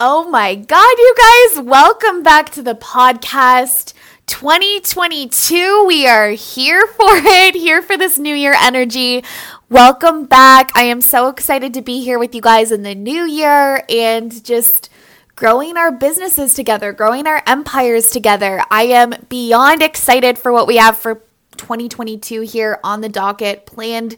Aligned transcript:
Oh 0.00 0.30
my 0.30 0.54
God, 0.54 0.96
you 0.96 1.14
guys, 1.18 1.64
welcome 1.64 2.22
back 2.22 2.50
to 2.50 2.62
the 2.62 2.76
podcast. 2.76 3.94
2022, 4.26 5.86
we 5.88 6.06
are 6.06 6.30
here 6.30 6.86
for 6.86 7.08
it, 7.10 7.56
here 7.56 7.82
for 7.82 7.96
this 7.96 8.16
new 8.16 8.32
year 8.32 8.54
energy. 8.62 9.24
Welcome 9.68 10.26
back. 10.26 10.70
I 10.76 10.84
am 10.84 11.00
so 11.00 11.26
excited 11.26 11.74
to 11.74 11.82
be 11.82 12.00
here 12.00 12.16
with 12.16 12.32
you 12.32 12.40
guys 12.40 12.70
in 12.70 12.84
the 12.84 12.94
new 12.94 13.24
year 13.24 13.84
and 13.88 14.44
just 14.44 14.88
growing 15.34 15.76
our 15.76 15.90
businesses 15.90 16.54
together, 16.54 16.92
growing 16.92 17.26
our 17.26 17.42
empires 17.44 18.10
together. 18.10 18.62
I 18.70 18.84
am 18.84 19.26
beyond 19.28 19.82
excited 19.82 20.38
for 20.38 20.52
what 20.52 20.68
we 20.68 20.76
have 20.76 20.96
for 20.96 21.24
2022 21.56 22.42
here 22.42 22.78
on 22.84 23.00
the 23.00 23.08
docket. 23.08 23.66
Planned 23.66 24.14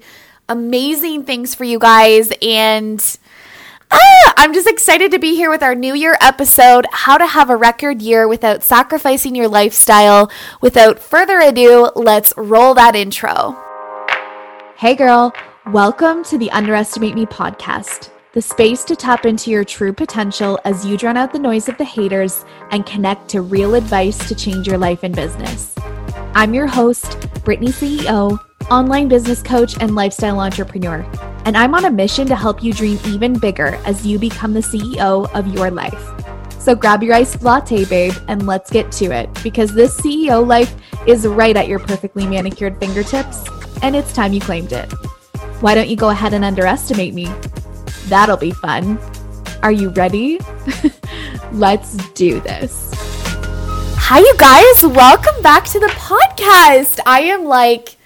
amazing 0.46 1.24
things 1.24 1.54
for 1.54 1.64
you 1.64 1.78
guys 1.78 2.30
and 2.42 3.18
Ah, 3.90 4.34
I'm 4.36 4.52
just 4.52 4.68
excited 4.68 5.10
to 5.12 5.18
be 5.18 5.34
here 5.34 5.50
with 5.50 5.62
our 5.62 5.74
New 5.74 5.94
Year 5.94 6.16
episode 6.20 6.86
How 6.92 7.18
to 7.18 7.26
Have 7.26 7.50
a 7.50 7.56
Record 7.56 8.00
Year 8.00 8.28
Without 8.28 8.62
Sacrificing 8.62 9.34
Your 9.34 9.48
Lifestyle. 9.48 10.30
Without 10.60 10.98
further 10.98 11.40
ado, 11.40 11.90
let's 11.96 12.32
roll 12.36 12.74
that 12.74 12.94
intro. 12.94 13.56
Hey, 14.76 14.94
girl, 14.94 15.32
welcome 15.66 16.22
to 16.24 16.38
the 16.38 16.50
Underestimate 16.52 17.14
Me 17.14 17.26
podcast, 17.26 18.10
the 18.32 18.42
space 18.42 18.84
to 18.84 18.96
tap 18.96 19.26
into 19.26 19.50
your 19.50 19.64
true 19.64 19.92
potential 19.92 20.58
as 20.64 20.86
you 20.86 20.96
drown 20.96 21.16
out 21.16 21.32
the 21.32 21.38
noise 21.38 21.68
of 21.68 21.76
the 21.76 21.84
haters 21.84 22.44
and 22.70 22.86
connect 22.86 23.28
to 23.30 23.42
real 23.42 23.74
advice 23.74 24.28
to 24.28 24.34
change 24.34 24.66
your 24.66 24.78
life 24.78 25.02
and 25.02 25.14
business. 25.14 25.74
I'm 26.34 26.54
your 26.54 26.66
host, 26.66 27.18
Brittany 27.44 27.72
CEO 27.72 28.38
online 28.70 29.08
business 29.08 29.42
coach, 29.42 29.76
and 29.80 29.94
lifestyle 29.94 30.40
entrepreneur. 30.40 31.04
And 31.44 31.56
I'm 31.56 31.74
on 31.74 31.86
a 31.86 31.90
mission 31.90 32.26
to 32.28 32.36
help 32.36 32.62
you 32.62 32.72
dream 32.72 32.98
even 33.06 33.38
bigger 33.38 33.80
as 33.86 34.06
you 34.06 34.18
become 34.18 34.52
the 34.52 34.60
CEO 34.60 35.30
of 35.34 35.46
your 35.48 35.70
life. 35.70 36.04
So 36.60 36.74
grab 36.74 37.02
your 37.02 37.14
iced 37.14 37.42
latte, 37.42 37.86
babe, 37.86 38.12
and 38.28 38.46
let's 38.46 38.70
get 38.70 38.92
to 38.92 39.06
it 39.06 39.30
because 39.42 39.72
this 39.72 39.98
CEO 39.98 40.46
life 40.46 40.74
is 41.06 41.26
right 41.26 41.56
at 41.56 41.68
your 41.68 41.78
perfectly 41.78 42.26
manicured 42.26 42.78
fingertips, 42.78 43.42
and 43.82 43.96
it's 43.96 44.12
time 44.12 44.34
you 44.34 44.40
claimed 44.40 44.72
it. 44.72 44.92
Why 45.60 45.74
don't 45.74 45.88
you 45.88 45.96
go 45.96 46.10
ahead 46.10 46.34
and 46.34 46.44
underestimate 46.44 47.14
me? 47.14 47.32
That'll 48.08 48.36
be 48.36 48.50
fun. 48.50 48.98
Are 49.62 49.72
you 49.72 49.88
ready? 49.90 50.38
let's 51.52 51.96
do 52.12 52.40
this. 52.40 52.90
Hi, 53.96 54.18
you 54.18 54.34
guys. 54.36 54.84
Welcome 54.84 55.42
back 55.42 55.64
to 55.66 55.80
the 55.80 55.86
podcast. 55.86 57.00
I 57.06 57.22
am 57.22 57.44
like, 57.44 57.96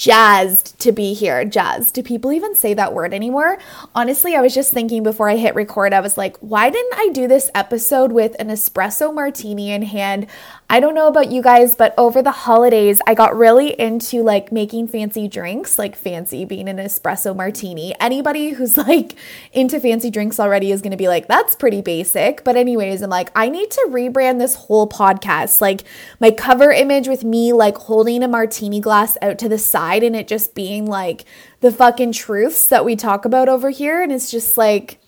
jazzed 0.00 0.78
to 0.78 0.92
be 0.92 1.12
here. 1.12 1.44
Jazzed. 1.44 1.94
Do 1.94 2.02
people 2.02 2.32
even 2.32 2.56
say 2.56 2.72
that 2.72 2.94
word 2.94 3.12
anymore? 3.12 3.58
Honestly, 3.94 4.34
I 4.34 4.40
was 4.40 4.54
just 4.54 4.72
thinking 4.72 5.02
before 5.02 5.28
I 5.28 5.36
hit 5.36 5.54
record, 5.54 5.92
I 5.92 6.00
was 6.00 6.16
like, 6.16 6.38
why 6.38 6.70
didn't 6.70 6.94
I 6.98 7.10
do 7.12 7.28
this 7.28 7.50
episode 7.54 8.10
with 8.10 8.34
an 8.38 8.48
espresso 8.48 9.14
martini 9.14 9.70
in 9.70 9.82
hand? 9.82 10.26
I 10.72 10.78
don't 10.78 10.94
know 10.94 11.08
about 11.08 11.32
you 11.32 11.42
guys, 11.42 11.74
but 11.74 11.92
over 11.98 12.22
the 12.22 12.30
holidays, 12.30 13.00
I 13.04 13.14
got 13.14 13.36
really 13.36 13.72
into 13.72 14.22
like 14.22 14.52
making 14.52 14.86
fancy 14.86 15.26
drinks, 15.26 15.80
like 15.80 15.96
fancy 15.96 16.44
being 16.44 16.68
an 16.68 16.76
espresso 16.76 17.34
martini. 17.34 17.92
Anybody 17.98 18.50
who's 18.50 18.76
like 18.76 19.16
into 19.52 19.80
fancy 19.80 20.10
drinks 20.10 20.38
already 20.38 20.70
is 20.70 20.80
going 20.80 20.92
to 20.92 20.96
be 20.96 21.08
like, 21.08 21.26
that's 21.26 21.56
pretty 21.56 21.82
basic. 21.82 22.44
But, 22.44 22.54
anyways, 22.54 23.02
I'm 23.02 23.10
like, 23.10 23.32
I 23.34 23.48
need 23.48 23.68
to 23.72 23.88
rebrand 23.90 24.38
this 24.38 24.54
whole 24.54 24.88
podcast. 24.88 25.60
Like, 25.60 25.82
my 26.20 26.30
cover 26.30 26.70
image 26.70 27.08
with 27.08 27.24
me 27.24 27.52
like 27.52 27.76
holding 27.76 28.22
a 28.22 28.28
martini 28.28 28.78
glass 28.78 29.18
out 29.20 29.40
to 29.40 29.48
the 29.48 29.58
side 29.58 30.04
and 30.04 30.14
it 30.14 30.28
just 30.28 30.54
being 30.54 30.86
like 30.86 31.24
the 31.62 31.72
fucking 31.72 32.12
truths 32.12 32.68
that 32.68 32.84
we 32.84 32.94
talk 32.94 33.24
about 33.24 33.48
over 33.48 33.70
here. 33.70 34.00
And 34.00 34.12
it's 34.12 34.30
just 34.30 34.56
like, 34.56 35.00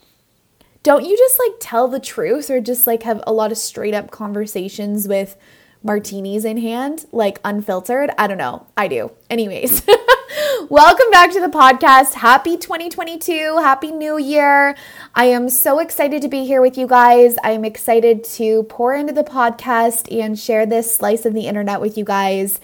don't 0.83 1.05
you 1.05 1.17
just 1.17 1.39
like 1.39 1.53
tell 1.61 1.87
the 1.87 2.01
truth 2.01 2.51
or 2.51 2.61
just 2.61 2.87
like 2.87 3.05
have 3.05 3.23
a 3.27 3.33
lot 3.33 3.53
of 3.53 3.59
straight 3.59 3.95
up 3.95 4.11
conversations 4.11 5.07
with 5.07 5.37
martinis 5.83 6.45
in 6.45 6.57
hand, 6.57 7.07
like 7.13 7.41
unfiltered? 7.45 8.11
I 8.19 8.27
don't 8.27 8.39
know. 8.39 8.67
I 8.77 8.89
do. 8.89 9.13
Anyways, 9.31 9.83
welcome 10.69 11.09
back 11.13 11.31
to 11.33 11.41
the 11.41 11.47
podcast. 11.47 12.15
Happy 12.15 12.57
2022. 12.57 13.59
Happy 13.59 13.93
New 13.93 14.19
Year. 14.19 14.77
I 15.15 15.27
am 15.27 15.49
so 15.49 15.79
excited 15.79 16.21
to 16.23 16.29
be 16.29 16.45
here 16.45 16.61
with 16.61 16.77
you 16.77 16.89
guys. 16.89 17.37
I'm 17.45 17.65
excited 17.65 18.25
to 18.25 18.65
pour 18.65 18.93
into 18.93 19.13
the 19.13 19.23
podcast 19.23 20.13
and 20.13 20.37
share 20.37 20.67
this 20.67 20.93
slice 20.93 21.25
of 21.25 21.33
the 21.33 21.47
internet 21.47 21.81
with 21.81 21.97
you 21.97 22.05
guys. 22.05 22.59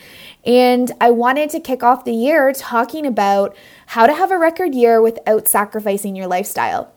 And 0.44 0.90
I 1.00 1.12
wanted 1.12 1.50
to 1.50 1.60
kick 1.60 1.84
off 1.84 2.04
the 2.04 2.14
year 2.14 2.52
talking 2.52 3.06
about 3.06 3.56
how 3.86 4.08
to 4.08 4.14
have 4.14 4.32
a 4.32 4.38
record 4.38 4.74
year 4.74 5.00
without 5.00 5.46
sacrificing 5.46 6.16
your 6.16 6.26
lifestyle. 6.26 6.92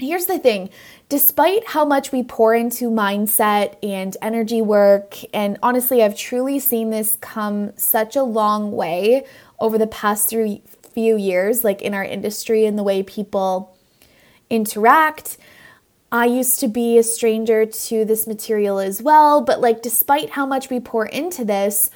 Here's 0.00 0.26
the 0.26 0.38
thing 0.38 0.70
despite 1.08 1.68
how 1.68 1.84
much 1.84 2.12
we 2.12 2.22
pour 2.22 2.54
into 2.54 2.90
mindset 2.90 3.76
and 3.82 4.16
energy 4.22 4.62
work, 4.62 5.16
and 5.34 5.58
honestly, 5.62 6.02
I've 6.02 6.16
truly 6.16 6.58
seen 6.58 6.90
this 6.90 7.16
come 7.20 7.76
such 7.76 8.16
a 8.16 8.22
long 8.22 8.72
way 8.72 9.26
over 9.58 9.76
the 9.76 9.86
past 9.86 10.30
few 10.30 11.16
years, 11.16 11.64
like 11.64 11.82
in 11.82 11.94
our 11.94 12.04
industry 12.04 12.64
and 12.64 12.78
the 12.78 12.82
way 12.82 13.02
people 13.02 13.76
interact. 14.48 15.36
I 16.12 16.26
used 16.26 16.58
to 16.60 16.68
be 16.68 16.98
a 16.98 17.02
stranger 17.02 17.66
to 17.66 18.04
this 18.04 18.26
material 18.26 18.78
as 18.78 19.02
well, 19.02 19.42
but 19.42 19.60
like, 19.60 19.82
despite 19.82 20.30
how 20.30 20.46
much 20.46 20.70
we 20.70 20.80
pour 20.80 21.06
into 21.06 21.44
this, 21.44 21.90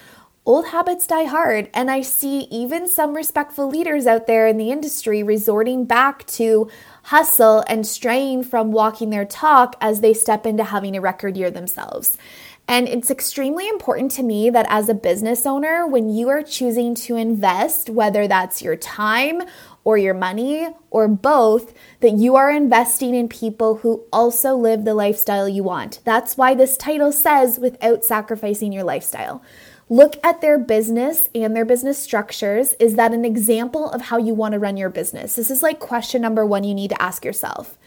old 0.47 0.67
habits 0.67 1.07
die 1.07 1.25
hard. 1.25 1.71
And 1.73 1.91
I 1.91 2.03
see 2.03 2.41
even 2.51 2.87
some 2.87 3.15
respectful 3.15 3.69
leaders 3.69 4.07
out 4.07 4.27
there 4.27 4.47
in 4.47 4.57
the 4.57 4.71
industry 4.71 5.23
resorting 5.23 5.85
back 5.85 6.27
to 6.27 6.71
hustle 7.05 7.65
and 7.69 7.87
strain 7.87 8.43
from 8.43 8.73
walking 8.73 9.11
their 9.11 9.25
talk 9.25 9.77
as 9.81 10.01
they 10.01 10.15
step 10.15 10.47
into 10.47 10.65
having 10.65 10.97
a 10.97 11.01
record 11.01 11.37
year 11.37 11.51
themselves. 11.51 12.17
And 12.67 12.89
it's 12.89 13.11
extremely 13.11 13.69
important 13.69 14.11
to 14.13 14.23
me 14.23 14.49
that 14.49 14.67
as 14.71 14.89
a 14.89 14.95
business 14.95 15.45
owner, 15.45 15.87
when 15.87 16.09
you 16.09 16.31
are 16.31 16.43
choosing 16.43 16.95
to 16.97 17.17
invest, 17.17 17.91
whether 17.91 18.27
that's 18.27 18.63
your 18.63 18.77
time 18.77 19.43
or 19.85 19.99
your 19.99 20.15
money 20.15 20.69
or 20.91 21.07
both, 21.07 21.75
that 22.01 22.15
you 22.15 22.37
are 22.37 22.51
investing 22.51 23.15
in 23.15 23.29
people 23.29 23.77
who 23.77 24.03
also 24.11 24.55
live 24.55 24.85
the 24.85 24.95
lifestyle 24.95 25.47
you 25.47 25.63
want. 25.63 26.01
That's 26.05 26.39
why 26.39 26.55
this 26.55 26.79
title 26.79 27.13
says 27.13 27.59
without 27.59 28.03
sacrificing 28.03 28.73
your 28.73 28.85
lifestyle. 28.85 29.43
Look 29.89 30.17
at 30.25 30.41
their 30.41 30.59
business 30.59 31.29
and 31.35 31.55
their 31.55 31.65
business 31.65 31.99
structures. 31.99 32.73
Is 32.81 32.97
that 32.97 33.13
an 33.13 33.25
example 33.25 33.91
of 33.91 34.03
how 34.03 34.17
you 34.17 34.33
want 34.33 34.53
to 34.53 34.59
run 34.59 34.77
your 34.77 34.89
business? 34.89 35.35
This 35.35 35.51
is 35.51 35.63
like 35.63 35.79
question 35.79 36.23
number 36.23 36.45
one 36.47 36.65
you 36.65 36.75
need 36.75 36.91
to 36.91 37.03
ask 37.03 37.25
yourself. 37.25 37.79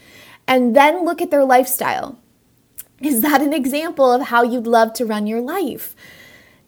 And 0.47 0.75
then 0.75 1.05
look 1.05 1.21
at 1.21 1.31
their 1.31 1.43
lifestyle. 1.43 2.19
Is 3.01 3.21
that 3.21 3.41
an 3.41 3.53
example 3.53 4.11
of 4.11 4.23
how 4.23 4.43
you'd 4.43 4.67
love 4.67 4.93
to 4.93 5.05
run 5.05 5.27
your 5.27 5.41
life? 5.41 5.95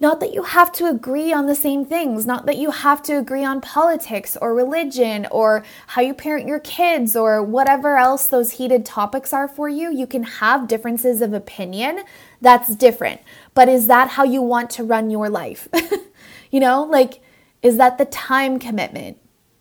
Not 0.01 0.21
that 0.21 0.33
you 0.33 0.43
have 0.43 0.71
to 0.73 0.85
agree 0.85 1.33
on 1.33 1.47
the 1.47 1.55
same 1.55 1.83
things, 1.85 2.25
not 2.25 2.45
that 2.45 2.55
you 2.55 2.71
have 2.71 3.03
to 3.03 3.17
agree 3.17 3.43
on 3.43 3.59
politics 3.59 4.37
or 4.41 4.55
religion 4.55 5.27
or 5.29 5.65
how 5.87 6.01
you 6.01 6.13
parent 6.13 6.47
your 6.47 6.61
kids 6.61 7.17
or 7.17 7.43
whatever 7.43 7.97
else 7.97 8.27
those 8.27 8.51
heated 8.51 8.85
topics 8.85 9.33
are 9.33 9.49
for 9.49 9.67
you. 9.67 9.91
You 9.91 10.07
can 10.07 10.23
have 10.23 10.69
differences 10.69 11.21
of 11.21 11.33
opinion. 11.33 12.03
That's 12.39 12.75
different. 12.75 13.19
But 13.53 13.67
is 13.67 13.87
that 13.87 14.11
how 14.11 14.23
you 14.23 14.41
want 14.41 14.69
to 14.71 14.85
run 14.85 15.09
your 15.09 15.29
life? 15.29 15.67
you 16.51 16.61
know, 16.61 16.83
like, 16.83 17.21
is 17.61 17.75
that 17.75 17.97
the 17.97 18.05
time 18.05 18.57
commitment? 18.57 19.17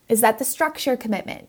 Is 0.08 0.20
that 0.20 0.38
the 0.38 0.44
structure 0.44 0.96
commitment? 0.96 1.48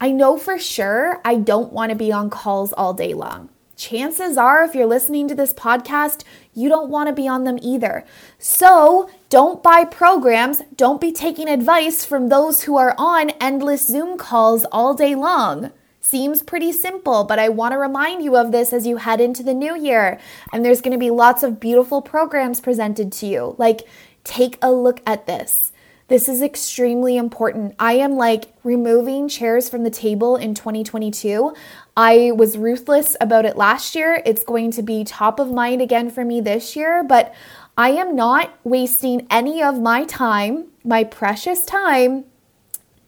I 0.00 0.12
know 0.12 0.38
for 0.38 0.58
sure 0.58 1.20
I 1.26 1.36
don't 1.36 1.74
want 1.74 1.90
to 1.90 1.96
be 1.96 2.10
on 2.10 2.30
calls 2.30 2.72
all 2.72 2.94
day 2.94 3.12
long 3.12 3.50
chances 3.76 4.36
are, 4.36 4.64
if 4.64 4.74
you're 4.74 4.86
listening 4.86 5.28
to 5.28 5.34
this 5.34 5.52
podcast, 5.52 6.24
you 6.52 6.68
don't 6.68 6.90
want 6.90 7.08
to 7.08 7.14
be 7.14 7.28
on 7.28 7.44
them 7.44 7.58
either. 7.62 8.04
So 8.38 9.10
don't 9.28 9.62
buy 9.62 9.84
programs. 9.84 10.62
Don't 10.76 11.00
be 11.00 11.12
taking 11.12 11.48
advice 11.48 12.04
from 12.04 12.28
those 12.28 12.62
who 12.62 12.76
are 12.76 12.94
on 12.98 13.30
endless 13.40 13.86
Zoom 13.86 14.16
calls 14.16 14.64
all 14.66 14.94
day 14.94 15.14
long. 15.14 15.72
Seems 16.00 16.42
pretty 16.42 16.70
simple, 16.70 17.24
but 17.24 17.38
I 17.38 17.48
want 17.48 17.72
to 17.72 17.78
remind 17.78 18.22
you 18.22 18.36
of 18.36 18.52
this 18.52 18.72
as 18.72 18.86
you 18.86 18.98
head 18.98 19.20
into 19.20 19.42
the 19.42 19.54
new 19.54 19.76
year. 19.76 20.20
And 20.52 20.64
there's 20.64 20.82
going 20.82 20.92
to 20.92 20.98
be 20.98 21.10
lots 21.10 21.42
of 21.42 21.58
beautiful 21.58 22.02
programs 22.02 22.60
presented 22.60 23.10
to 23.12 23.26
you. 23.26 23.54
Like, 23.58 23.88
take 24.22 24.58
a 24.60 24.70
look 24.70 25.00
at 25.06 25.26
this. 25.26 25.72
This 26.08 26.28
is 26.28 26.42
extremely 26.42 27.16
important. 27.16 27.74
I 27.78 27.94
am 27.94 28.16
like 28.16 28.52
removing 28.62 29.26
chairs 29.26 29.70
from 29.70 29.84
the 29.84 29.90
table 29.90 30.36
in 30.36 30.54
2022. 30.54 31.54
I 31.96 32.30
was 32.36 32.58
ruthless 32.58 33.16
about 33.22 33.46
it 33.46 33.56
last 33.56 33.94
year. 33.94 34.22
It's 34.26 34.44
going 34.44 34.70
to 34.72 34.82
be 34.82 35.04
top 35.04 35.40
of 35.40 35.50
mind 35.50 35.80
again 35.80 36.10
for 36.10 36.22
me 36.22 36.42
this 36.42 36.76
year, 36.76 37.02
but 37.02 37.34
I 37.78 37.90
am 37.90 38.14
not 38.14 38.50
wasting 38.64 39.26
any 39.30 39.62
of 39.62 39.80
my 39.80 40.04
time, 40.04 40.66
my 40.84 41.04
precious 41.04 41.64
time, 41.64 42.24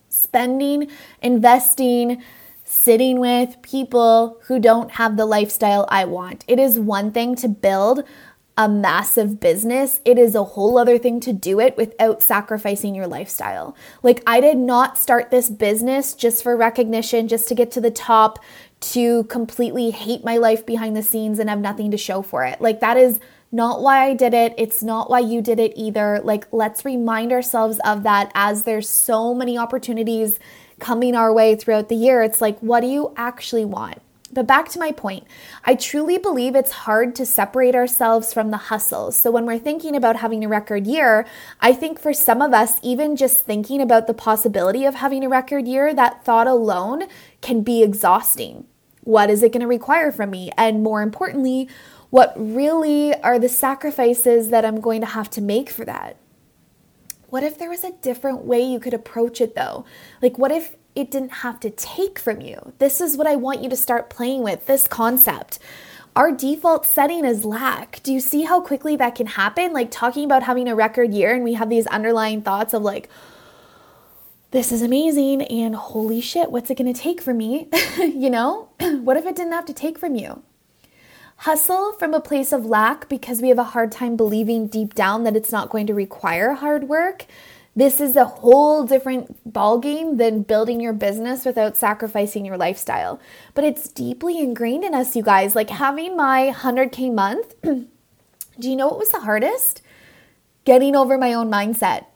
spending, 0.09 0.89
investing, 1.21 2.23
sitting 2.65 3.21
with 3.21 3.61
people 3.61 4.39
who 4.45 4.59
don't 4.59 4.93
have 4.93 5.19
the 5.19 5.27
lifestyle 5.27 5.87
I 5.91 6.07
want. 6.07 6.45
It 6.49 6.59
is 6.59 6.81
one 6.81 7.13
thing 7.13 7.37
to 7.37 7.49
build 7.49 8.05
a 8.57 8.69
massive 8.69 9.39
business, 9.39 10.01
it 10.05 10.19
is 10.19 10.35
a 10.35 10.45
whole 10.45 10.79
other 10.79 10.97
thing 10.97 11.21
to 11.21 11.33
do 11.33 11.61
it 11.61 11.77
without 11.77 12.23
sacrificing 12.23 12.95
your 12.95 13.07
lifestyle. 13.07 13.77
Like, 14.03 14.23
I 14.27 14.41
did 14.41 14.57
not 14.57 14.97
start 14.97 15.31
this 15.31 15.51
business 15.51 16.15
just 16.15 16.43
for 16.43 16.57
recognition, 16.57 17.29
just 17.29 17.49
to 17.49 17.55
get 17.55 17.71
to 17.73 17.83
the 17.83 17.91
top, 17.91 18.39
to 18.81 19.25
completely 19.25 19.91
hate 19.91 20.25
my 20.25 20.39
life 20.39 20.65
behind 20.65 20.97
the 20.97 21.03
scenes 21.03 21.39
and 21.39 21.51
have 21.51 21.59
nothing 21.59 21.91
to 21.91 21.99
show 21.99 22.23
for 22.23 22.45
it. 22.45 22.61
Like, 22.61 22.81
that 22.81 22.97
is 22.97 23.21
not 23.53 23.83
why 23.83 24.05
I 24.07 24.15
did 24.15 24.33
it. 24.33 24.55
It's 24.57 24.83
not 24.83 25.11
why 25.11 25.21
you 25.21 25.43
did 25.43 25.61
it 25.61 25.75
either. 25.77 26.21
Like, 26.25 26.47
let's 26.51 26.85
remind 26.85 27.33
ourselves 27.33 27.79
of 27.85 28.05
that 28.05 28.33
as 28.35 28.63
there's 28.63 28.89
so 28.89 29.35
many 29.35 29.59
opportunities 29.59 30.39
coming 30.79 31.15
our 31.15 31.33
way 31.33 31.57
throughout 31.57 31.89
the 31.89 31.95
year. 31.95 32.23
It's 32.23 32.41
like, 32.41 32.59
what 32.61 32.81
do 32.81 32.87
you 32.87 33.13
actually 33.17 33.65
want? 33.65 34.01
But 34.33 34.47
back 34.47 34.69
to 34.71 34.81
my 34.81 34.91
point, 34.91 35.25
I 35.65 35.77
truly 35.77 36.19
believe 36.19 36.57
it's 36.57 36.73
hard 36.73 37.15
to 37.15 37.25
separate 37.25 37.77
ourselves 37.77 38.33
from 38.33 38.51
the 38.51 38.57
hustle. 38.57 39.13
So 39.13 39.31
when 39.31 39.47
we're 39.47 39.59
thinking 39.59 39.95
about 39.95 40.17
having 40.17 40.45
a 40.45 40.49
record 40.49 40.87
year, 40.87 41.27
I 41.61 41.73
think 41.73 42.01
for 42.01 42.13
some 42.13 42.43
of 42.43 42.53
us, 42.53 42.75
even 42.83 43.15
just 43.15 43.41
thinking 43.41 43.81
about 43.81 44.09
the 44.09 44.15
possibility 44.15 44.85
of 44.85 44.97
having 44.97 45.25
a 45.25 45.29
record 45.29 45.69
year, 45.69 45.95
that 45.95 46.25
thought 46.25 46.49
alone 46.49 47.05
can 47.41 47.63
be 47.63 47.85
exhausting. 47.85 48.67
What 49.05 49.31
is 49.31 49.45
it 49.45 49.53
going 49.53 49.61
to 49.61 49.69
require 49.69 50.11
from 50.11 50.31
me? 50.31 50.51
And 50.59 50.83
more 50.83 51.03
importantly, 51.03 51.69
what 52.11 52.35
really 52.37 53.15
are 53.15 53.39
the 53.39 53.49
sacrifices 53.49 54.51
that 54.51 54.65
I'm 54.65 54.81
going 54.81 55.01
to 55.03 55.07
have 55.07 55.31
to 55.31 55.41
make 55.41 55.71
for 55.71 55.85
that? 55.85 56.17
What 57.29 57.45
if 57.45 57.59
there 57.59 57.71
was 57.71 57.85
a 57.85 57.93
different 57.93 58.45
way 58.45 58.61
you 58.63 58.81
could 58.81 58.95
approach 58.95 59.41
it 59.41 59.55
though? 59.55 59.85
Like, 60.21 60.39
what 60.39 60.51
if 60.51 60.77
it 60.97 61.11
didn't 61.11 61.35
have 61.35 61.61
to 61.61 61.71
take 61.71 62.19
from 62.19 62.41
you? 62.41 62.73
This 62.79 63.01
is 63.01 63.17
what 63.17 63.27
I 63.27 63.37
want 63.37 63.63
you 63.63 63.69
to 63.71 63.77
start 63.77 64.11
playing 64.11 64.43
with 64.43 64.67
this 64.67 64.89
concept. 64.89 65.59
Our 66.17 66.33
default 66.33 66.87
setting 66.87 67.27
is 67.27 67.45
lack. 67.45 68.03
Do 68.03 68.13
you 68.13 68.21
see 68.21 68.45
how 68.45 68.63
quickly 68.63 68.97
that 68.97 69.15
can 69.15 69.27
happen? 69.27 69.75
Like, 69.75 69.91
talking 69.91 70.25
about 70.25 70.43
having 70.45 70.67
a 70.67 70.75
record 70.75 71.13
year, 71.13 71.35
and 71.35 71.45
we 71.45 71.53
have 71.53 71.69
these 71.69 71.87
underlying 71.89 72.41
thoughts 72.41 72.73
of 72.73 72.83
like, 72.83 73.11
this 74.53 74.73
is 74.73 74.81
amazing, 74.81 75.43
and 75.43 75.77
holy 75.77 76.23
shit, 76.23 76.51
what's 76.51 76.71
it 76.71 76.79
gonna 76.79 76.95
take 76.95 77.21
from 77.21 77.37
me? 77.37 77.69
you 77.99 78.31
know? 78.31 78.71
what 78.81 79.19
if 79.19 79.27
it 79.27 79.37
didn't 79.37 79.53
have 79.53 79.67
to 79.67 79.75
take 79.75 79.99
from 79.99 80.15
you? 80.15 80.43
Hustle 81.41 81.93
from 81.93 82.15
a 82.15 82.21
place 82.21 82.51
of 82.51 82.65
lack 82.65 83.11
because 83.11 83.43
we 83.43 83.51
have 83.51 83.59
a 83.59 83.65
hard 83.65 83.93
time 83.93 84.17
believing 84.17 84.69
deep 84.69 84.95
down 84.95 85.25
that 85.25 85.37
it's 85.37 85.53
not 85.53 85.69
going 85.69 85.87
to 85.87 85.93
require 85.93 86.55
hard 86.55 86.89
work. 86.89 87.27
This 87.77 88.01
is 88.01 88.17
a 88.17 88.25
whole 88.25 88.85
different 88.85 89.53
ballgame 89.53 90.17
than 90.17 90.43
building 90.43 90.81
your 90.81 90.95
business 90.95 91.45
without 91.45 91.77
sacrificing 91.77 92.47
your 92.47 92.57
lifestyle. 92.57 93.21
But 93.53 93.65
it's 93.65 93.89
deeply 93.89 94.39
ingrained 94.39 94.83
in 94.83 94.95
us, 94.95 95.15
you 95.15 95.23
guys. 95.23 95.55
Like 95.55 95.69
having 95.69 96.17
my 96.17 96.55
100K 96.57 97.13
month, 97.13 97.55
do 97.63 97.87
you 98.59 98.77
know 98.77 98.89
what 98.89 98.99
was 98.99 99.11
the 99.11 99.21
hardest? 99.21 99.83
Getting 100.65 100.97
over 100.97 101.19
my 101.19 101.35
own 101.35 101.51
mindset 101.51 102.07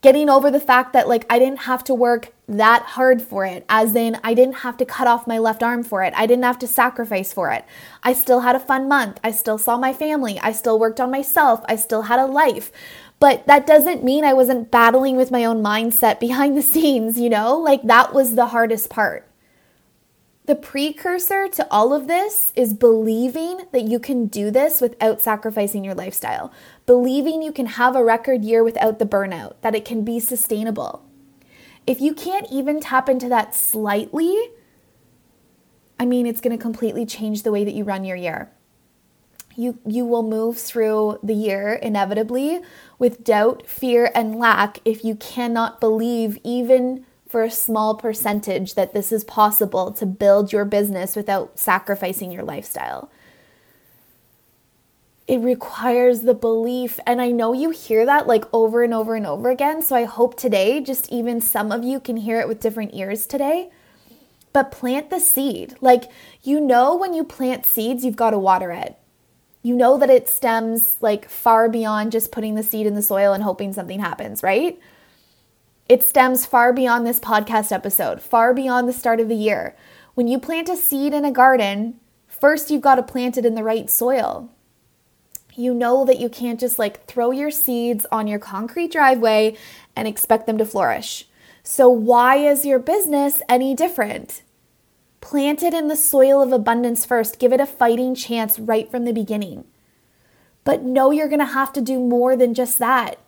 getting 0.00 0.30
over 0.30 0.50
the 0.50 0.60
fact 0.60 0.92
that 0.92 1.08
like 1.08 1.26
I 1.28 1.38
didn't 1.38 1.62
have 1.62 1.82
to 1.84 1.94
work 1.94 2.32
that 2.48 2.82
hard 2.82 3.20
for 3.20 3.44
it, 3.44 3.64
as 3.68 3.94
in 3.94 4.18
I 4.22 4.32
didn't 4.34 4.58
have 4.58 4.76
to 4.78 4.84
cut 4.84 5.06
off 5.06 5.26
my 5.26 5.38
left 5.38 5.62
arm 5.62 5.82
for 5.82 6.02
it. 6.02 6.14
I 6.16 6.26
didn't 6.26 6.44
have 6.44 6.58
to 6.60 6.66
sacrifice 6.66 7.32
for 7.32 7.50
it. 7.50 7.64
I 8.02 8.12
still 8.12 8.40
had 8.40 8.56
a 8.56 8.60
fun 8.60 8.88
month. 8.88 9.18
I 9.22 9.32
still 9.32 9.58
saw 9.58 9.76
my 9.76 9.92
family. 9.92 10.38
I 10.40 10.52
still 10.52 10.78
worked 10.78 11.00
on 11.00 11.10
myself. 11.10 11.62
I 11.68 11.76
still 11.76 12.02
had 12.02 12.20
a 12.20 12.26
life. 12.26 12.70
But 13.20 13.46
that 13.46 13.66
doesn't 13.66 14.04
mean 14.04 14.24
I 14.24 14.32
wasn't 14.32 14.70
battling 14.70 15.16
with 15.16 15.30
my 15.30 15.44
own 15.44 15.62
mindset 15.62 16.20
behind 16.20 16.56
the 16.56 16.62
scenes, 16.62 17.18
you 17.18 17.28
know? 17.28 17.56
Like 17.56 17.82
that 17.82 18.14
was 18.14 18.34
the 18.34 18.46
hardest 18.46 18.90
part. 18.90 19.28
The 20.46 20.54
precursor 20.54 21.46
to 21.48 21.66
all 21.70 21.92
of 21.92 22.06
this 22.06 22.54
is 22.56 22.72
believing 22.72 23.66
that 23.72 23.82
you 23.82 23.98
can 23.98 24.28
do 24.28 24.50
this 24.50 24.80
without 24.80 25.20
sacrificing 25.20 25.84
your 25.84 25.94
lifestyle, 25.94 26.50
believing 26.86 27.42
you 27.42 27.52
can 27.52 27.66
have 27.66 27.94
a 27.94 28.02
record 28.02 28.44
year 28.44 28.64
without 28.64 28.98
the 28.98 29.04
burnout, 29.04 29.56
that 29.60 29.74
it 29.74 29.84
can 29.84 30.04
be 30.04 30.18
sustainable. 30.18 31.04
If 31.86 32.00
you 32.00 32.14
can't 32.14 32.46
even 32.50 32.80
tap 32.80 33.10
into 33.10 33.28
that 33.28 33.54
slightly, 33.54 34.34
I 36.00 36.06
mean, 36.06 36.26
it's 36.26 36.40
going 36.40 36.56
to 36.56 36.62
completely 36.62 37.04
change 37.04 37.42
the 37.42 37.52
way 37.52 37.64
that 37.64 37.74
you 37.74 37.84
run 37.84 38.06
your 38.06 38.16
year. 38.16 38.50
You, 39.58 39.80
you 39.84 40.04
will 40.04 40.22
move 40.22 40.56
through 40.56 41.18
the 41.20 41.34
year 41.34 41.74
inevitably 41.74 42.60
with 42.96 43.24
doubt, 43.24 43.66
fear, 43.66 44.08
and 44.14 44.38
lack 44.38 44.78
if 44.84 45.04
you 45.04 45.16
cannot 45.16 45.80
believe 45.80 46.38
even 46.44 47.04
for 47.28 47.42
a 47.42 47.50
small 47.50 47.96
percentage 47.96 48.74
that 48.74 48.94
this 48.94 49.10
is 49.10 49.24
possible 49.24 49.90
to 49.94 50.06
build 50.06 50.52
your 50.52 50.64
business 50.64 51.16
without 51.16 51.58
sacrificing 51.58 52.30
your 52.30 52.44
lifestyle. 52.44 53.10
It 55.26 55.40
requires 55.40 56.20
the 56.20 56.34
belief. 56.34 57.00
And 57.04 57.20
I 57.20 57.32
know 57.32 57.52
you 57.52 57.70
hear 57.70 58.06
that 58.06 58.28
like 58.28 58.44
over 58.52 58.84
and 58.84 58.94
over 58.94 59.16
and 59.16 59.26
over 59.26 59.50
again. 59.50 59.82
So 59.82 59.96
I 59.96 60.04
hope 60.04 60.36
today, 60.38 60.80
just 60.80 61.10
even 61.10 61.40
some 61.40 61.72
of 61.72 61.82
you 61.82 61.98
can 61.98 62.18
hear 62.18 62.38
it 62.38 62.46
with 62.46 62.60
different 62.60 62.94
ears 62.94 63.26
today. 63.26 63.70
But 64.52 64.70
plant 64.70 65.10
the 65.10 65.18
seed. 65.18 65.74
Like, 65.80 66.04
you 66.44 66.60
know, 66.60 66.94
when 66.94 67.12
you 67.12 67.24
plant 67.24 67.66
seeds, 67.66 68.04
you've 68.04 68.14
got 68.14 68.30
to 68.30 68.38
water 68.38 68.70
it. 68.70 68.96
You 69.62 69.74
know 69.74 69.98
that 69.98 70.10
it 70.10 70.28
stems 70.28 70.96
like 71.00 71.28
far 71.28 71.68
beyond 71.68 72.12
just 72.12 72.32
putting 72.32 72.54
the 72.54 72.62
seed 72.62 72.86
in 72.86 72.94
the 72.94 73.02
soil 73.02 73.32
and 73.32 73.42
hoping 73.42 73.72
something 73.72 74.00
happens, 74.00 74.42
right? 74.42 74.78
It 75.88 76.02
stems 76.02 76.46
far 76.46 76.72
beyond 76.72 77.06
this 77.06 77.18
podcast 77.18 77.72
episode, 77.72 78.20
far 78.20 78.52
beyond 78.54 78.88
the 78.88 78.92
start 78.92 79.20
of 79.20 79.28
the 79.28 79.34
year. 79.34 79.74
When 80.14 80.28
you 80.28 80.38
plant 80.38 80.68
a 80.68 80.76
seed 80.76 81.14
in 81.14 81.24
a 81.24 81.32
garden, 81.32 81.98
first 82.26 82.70
you've 82.70 82.82
got 82.82 82.96
to 82.96 83.02
plant 83.02 83.38
it 83.38 83.46
in 83.46 83.54
the 83.54 83.64
right 83.64 83.88
soil. 83.88 84.50
You 85.54 85.74
know 85.74 86.04
that 86.04 86.20
you 86.20 86.28
can't 86.28 86.60
just 86.60 86.78
like 86.78 87.06
throw 87.06 87.30
your 87.30 87.50
seeds 87.50 88.06
on 88.12 88.28
your 88.28 88.38
concrete 88.38 88.92
driveway 88.92 89.56
and 89.96 90.06
expect 90.06 90.46
them 90.46 90.58
to 90.58 90.64
flourish. 90.64 91.26
So, 91.62 91.88
why 91.88 92.36
is 92.36 92.64
your 92.64 92.78
business 92.78 93.42
any 93.48 93.74
different? 93.74 94.42
Plant 95.20 95.62
it 95.62 95.74
in 95.74 95.88
the 95.88 95.96
soil 95.96 96.42
of 96.42 96.52
abundance 96.52 97.04
first. 97.04 97.38
Give 97.38 97.52
it 97.52 97.60
a 97.60 97.66
fighting 97.66 98.14
chance 98.14 98.58
right 98.58 98.90
from 98.90 99.04
the 99.04 99.12
beginning. 99.12 99.64
But 100.64 100.82
know 100.82 101.10
you're 101.10 101.28
going 101.28 101.38
to 101.38 101.46
have 101.46 101.72
to 101.74 101.80
do 101.80 101.98
more 101.98 102.36
than 102.36 102.54
just 102.54 102.78
that. 102.78 103.18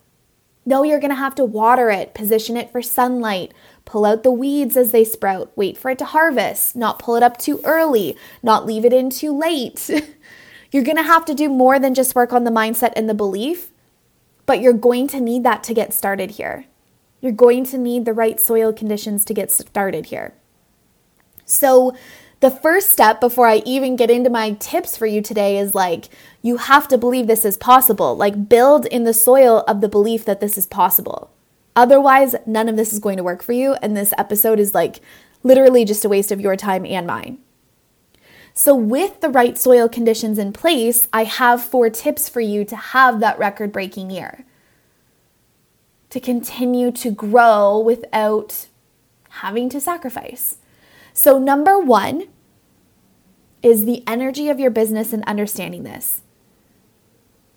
No, 0.65 0.83
you're 0.83 0.99
going 0.99 1.09
to 1.09 1.15
have 1.15 1.33
to 1.35 1.45
water 1.45 1.89
it, 1.89 2.13
position 2.13 2.55
it 2.55 2.71
for 2.71 2.83
sunlight, 2.83 3.51
pull 3.83 4.05
out 4.05 4.21
the 4.21 4.31
weeds 4.31 4.77
as 4.77 4.91
they 4.91 5.03
sprout, 5.03 5.51
wait 5.55 5.75
for 5.75 5.89
it 5.89 5.97
to 5.99 6.05
harvest, 6.05 6.75
not 6.75 6.99
pull 6.99 7.15
it 7.15 7.23
up 7.23 7.37
too 7.37 7.59
early, 7.63 8.15
not 8.43 8.67
leave 8.67 8.85
it 8.85 8.93
in 8.93 9.09
too 9.09 9.35
late. 9.35 9.89
you're 10.71 10.83
going 10.83 10.97
to 10.97 11.03
have 11.03 11.25
to 11.25 11.33
do 11.33 11.49
more 11.49 11.79
than 11.79 11.95
just 11.95 12.13
work 12.13 12.31
on 12.31 12.43
the 12.43 12.51
mindset 12.51 12.93
and 12.95 13.09
the 13.09 13.15
belief, 13.15 13.71
but 14.45 14.61
you're 14.61 14.73
going 14.73 15.07
to 15.07 15.19
need 15.19 15.43
that 15.43 15.63
to 15.63 15.73
get 15.73 15.95
started 15.95 16.31
here. 16.31 16.65
You're 17.21 17.31
going 17.31 17.65
to 17.65 17.77
need 17.77 18.05
the 18.05 18.13
right 18.13 18.39
soil 18.39 18.71
conditions 18.71 19.25
to 19.25 19.33
get 19.33 19.51
started 19.51 20.07
here. 20.07 20.35
So, 21.45 21.95
the 22.39 22.49
first 22.49 22.89
step 22.89 23.21
before 23.21 23.45
I 23.47 23.61
even 23.65 23.95
get 23.95 24.09
into 24.09 24.29
my 24.31 24.53
tips 24.53 24.97
for 24.97 25.05
you 25.05 25.21
today 25.21 25.59
is 25.59 25.75
like, 25.75 26.09
you 26.41 26.57
have 26.57 26.87
to 26.87 26.97
believe 26.97 27.27
this 27.27 27.45
is 27.45 27.55
possible. 27.55 28.15
Like, 28.17 28.49
build 28.49 28.87
in 28.87 29.03
the 29.03 29.13
soil 29.13 29.63
of 29.67 29.79
the 29.81 29.89
belief 29.89 30.25
that 30.25 30.41
this 30.41 30.57
is 30.57 30.65
possible. 30.65 31.29
Otherwise, 31.75 32.35
none 32.45 32.67
of 32.67 32.77
this 32.77 32.91
is 32.91 32.99
going 32.99 33.17
to 33.17 33.23
work 33.23 33.43
for 33.43 33.53
you. 33.53 33.73
And 33.81 33.95
this 33.95 34.13
episode 34.17 34.59
is 34.59 34.73
like 34.73 35.01
literally 35.43 35.85
just 35.85 36.03
a 36.03 36.09
waste 36.09 36.31
of 36.31 36.41
your 36.41 36.55
time 36.55 36.85
and 36.85 37.07
mine. 37.07 37.37
So, 38.53 38.75
with 38.75 39.21
the 39.21 39.29
right 39.29 39.57
soil 39.57 39.87
conditions 39.87 40.37
in 40.37 40.51
place, 40.51 41.07
I 41.13 41.23
have 41.23 41.63
four 41.63 41.89
tips 41.89 42.27
for 42.27 42.41
you 42.41 42.65
to 42.65 42.75
have 42.75 43.19
that 43.19 43.39
record 43.39 43.71
breaking 43.71 44.09
year. 44.09 44.45
To 46.09 46.19
continue 46.19 46.91
to 46.91 47.11
grow 47.11 47.79
without 47.79 48.67
having 49.29 49.69
to 49.69 49.79
sacrifice. 49.79 50.57
So, 51.13 51.37
number 51.37 51.79
one 51.79 52.27
is 53.61 53.85
the 53.85 54.03
energy 54.07 54.49
of 54.49 54.59
your 54.59 54.71
business 54.71 55.13
and 55.13 55.23
understanding 55.25 55.83
this. 55.83 56.21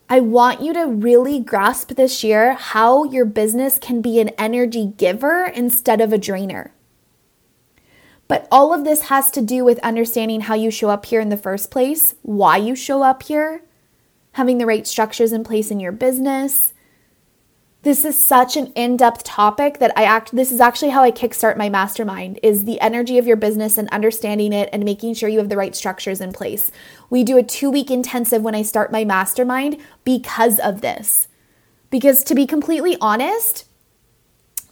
I 0.08 0.20
want 0.20 0.61
you 0.61 0.75
to 0.75 0.84
really 0.84 1.40
grasp 1.40 1.92
this 1.92 2.23
year 2.23 2.54
how 2.54 3.04
your 3.04 3.25
business 3.25 3.78
can 3.78 4.02
be 4.02 4.20
an 4.20 4.28
energy 4.30 4.92
giver 4.99 5.46
instead 5.46 6.00
of 6.00 6.12
a 6.12 6.18
drainer. 6.18 6.75
But 8.28 8.46
all 8.50 8.75
of 8.75 8.84
this 8.84 9.04
has 9.04 9.30
to 9.32 9.40
do 9.40 9.64
with 9.64 9.78
understanding 9.78 10.42
how 10.42 10.54
you 10.54 10.70
show 10.70 10.90
up 10.90 11.06
here 11.06 11.20
in 11.20 11.30
the 11.30 11.37
first 11.37 11.70
place, 11.70 12.14
why 12.23 12.58
you 12.58 12.76
show 12.76 13.02
up 13.02 13.23
here, 13.23 13.62
having 14.32 14.58
the 14.58 14.66
right 14.66 14.87
structures 14.87 15.32
in 15.32 15.42
place 15.42 15.70
in 15.70 15.80
your 15.80 15.92
business, 15.92 16.73
this 17.84 18.04
is 18.04 18.22
such 18.22 18.56
an 18.56 18.72
in-depth 18.74 19.24
topic 19.24 19.78
that 19.78 19.92
I 19.96 20.04
act 20.04 20.34
this 20.34 20.50
is 20.50 20.60
actually 20.60 20.90
how 20.90 21.02
I 21.02 21.12
kickstart 21.12 21.56
my 21.56 21.68
mastermind 21.68 22.40
is 22.42 22.64
the 22.64 22.80
energy 22.80 23.18
of 23.18 23.26
your 23.26 23.36
business 23.36 23.78
and 23.78 23.88
understanding 23.90 24.52
it 24.52 24.70
and 24.72 24.84
making 24.84 25.14
sure 25.14 25.28
you 25.28 25.38
have 25.38 25.50
the 25.50 25.56
right 25.56 25.76
structures 25.76 26.20
in 26.20 26.32
place. 26.32 26.72
We 27.10 27.24
do 27.24 27.38
a 27.38 27.42
2-week 27.44 27.90
intensive 27.90 28.42
when 28.42 28.54
I 28.54 28.62
start 28.62 28.90
my 28.90 29.04
mastermind 29.04 29.78
because 30.04 30.58
of 30.58 30.80
this. 30.80 31.28
Because 31.90 32.24
to 32.24 32.34
be 32.34 32.46
completely 32.46 32.96
honest, 33.00 33.66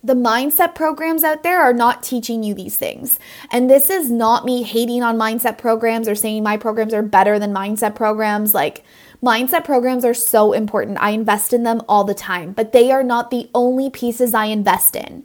the 0.03 0.15
mindset 0.15 0.75
programs 0.75 1.23
out 1.23 1.43
there 1.43 1.63
are 1.63 1.73
not 1.73 2.03
teaching 2.03 2.43
you 2.43 2.55
these 2.55 2.77
things. 2.77 3.21
And 3.53 3.71
this 3.71 3.89
is 3.89 4.11
not 4.11 4.45
me 4.45 4.65
hating 4.65 5.03
on 5.03 5.17
mindset 5.17 5.59
programs 5.59 6.09
or 6.09 6.15
saying 6.15 6.43
my 6.43 6.57
programs 6.57 6.93
are 6.93 7.03
better 7.03 7.39
than 7.39 7.53
mindset 7.53 7.95
programs 7.95 8.55
like 8.55 8.83
Mindset 9.25 9.65
programs 9.65 10.05
are 10.05 10.15
so 10.15 10.53
important. 10.53 10.99
I 11.01 11.11
invest 11.11 11.53
in 11.53 11.63
them 11.63 11.81
all 11.89 12.03
the 12.03 12.15
time, 12.15 12.53
but 12.53 12.73
they 12.73 12.91
are 12.91 13.05
not 13.05 13.31
the 13.31 13.49
only 13.55 13.89
pieces 13.89 14.35
I 14.35 14.47
invest 14.47 14.97
in. 14.97 15.25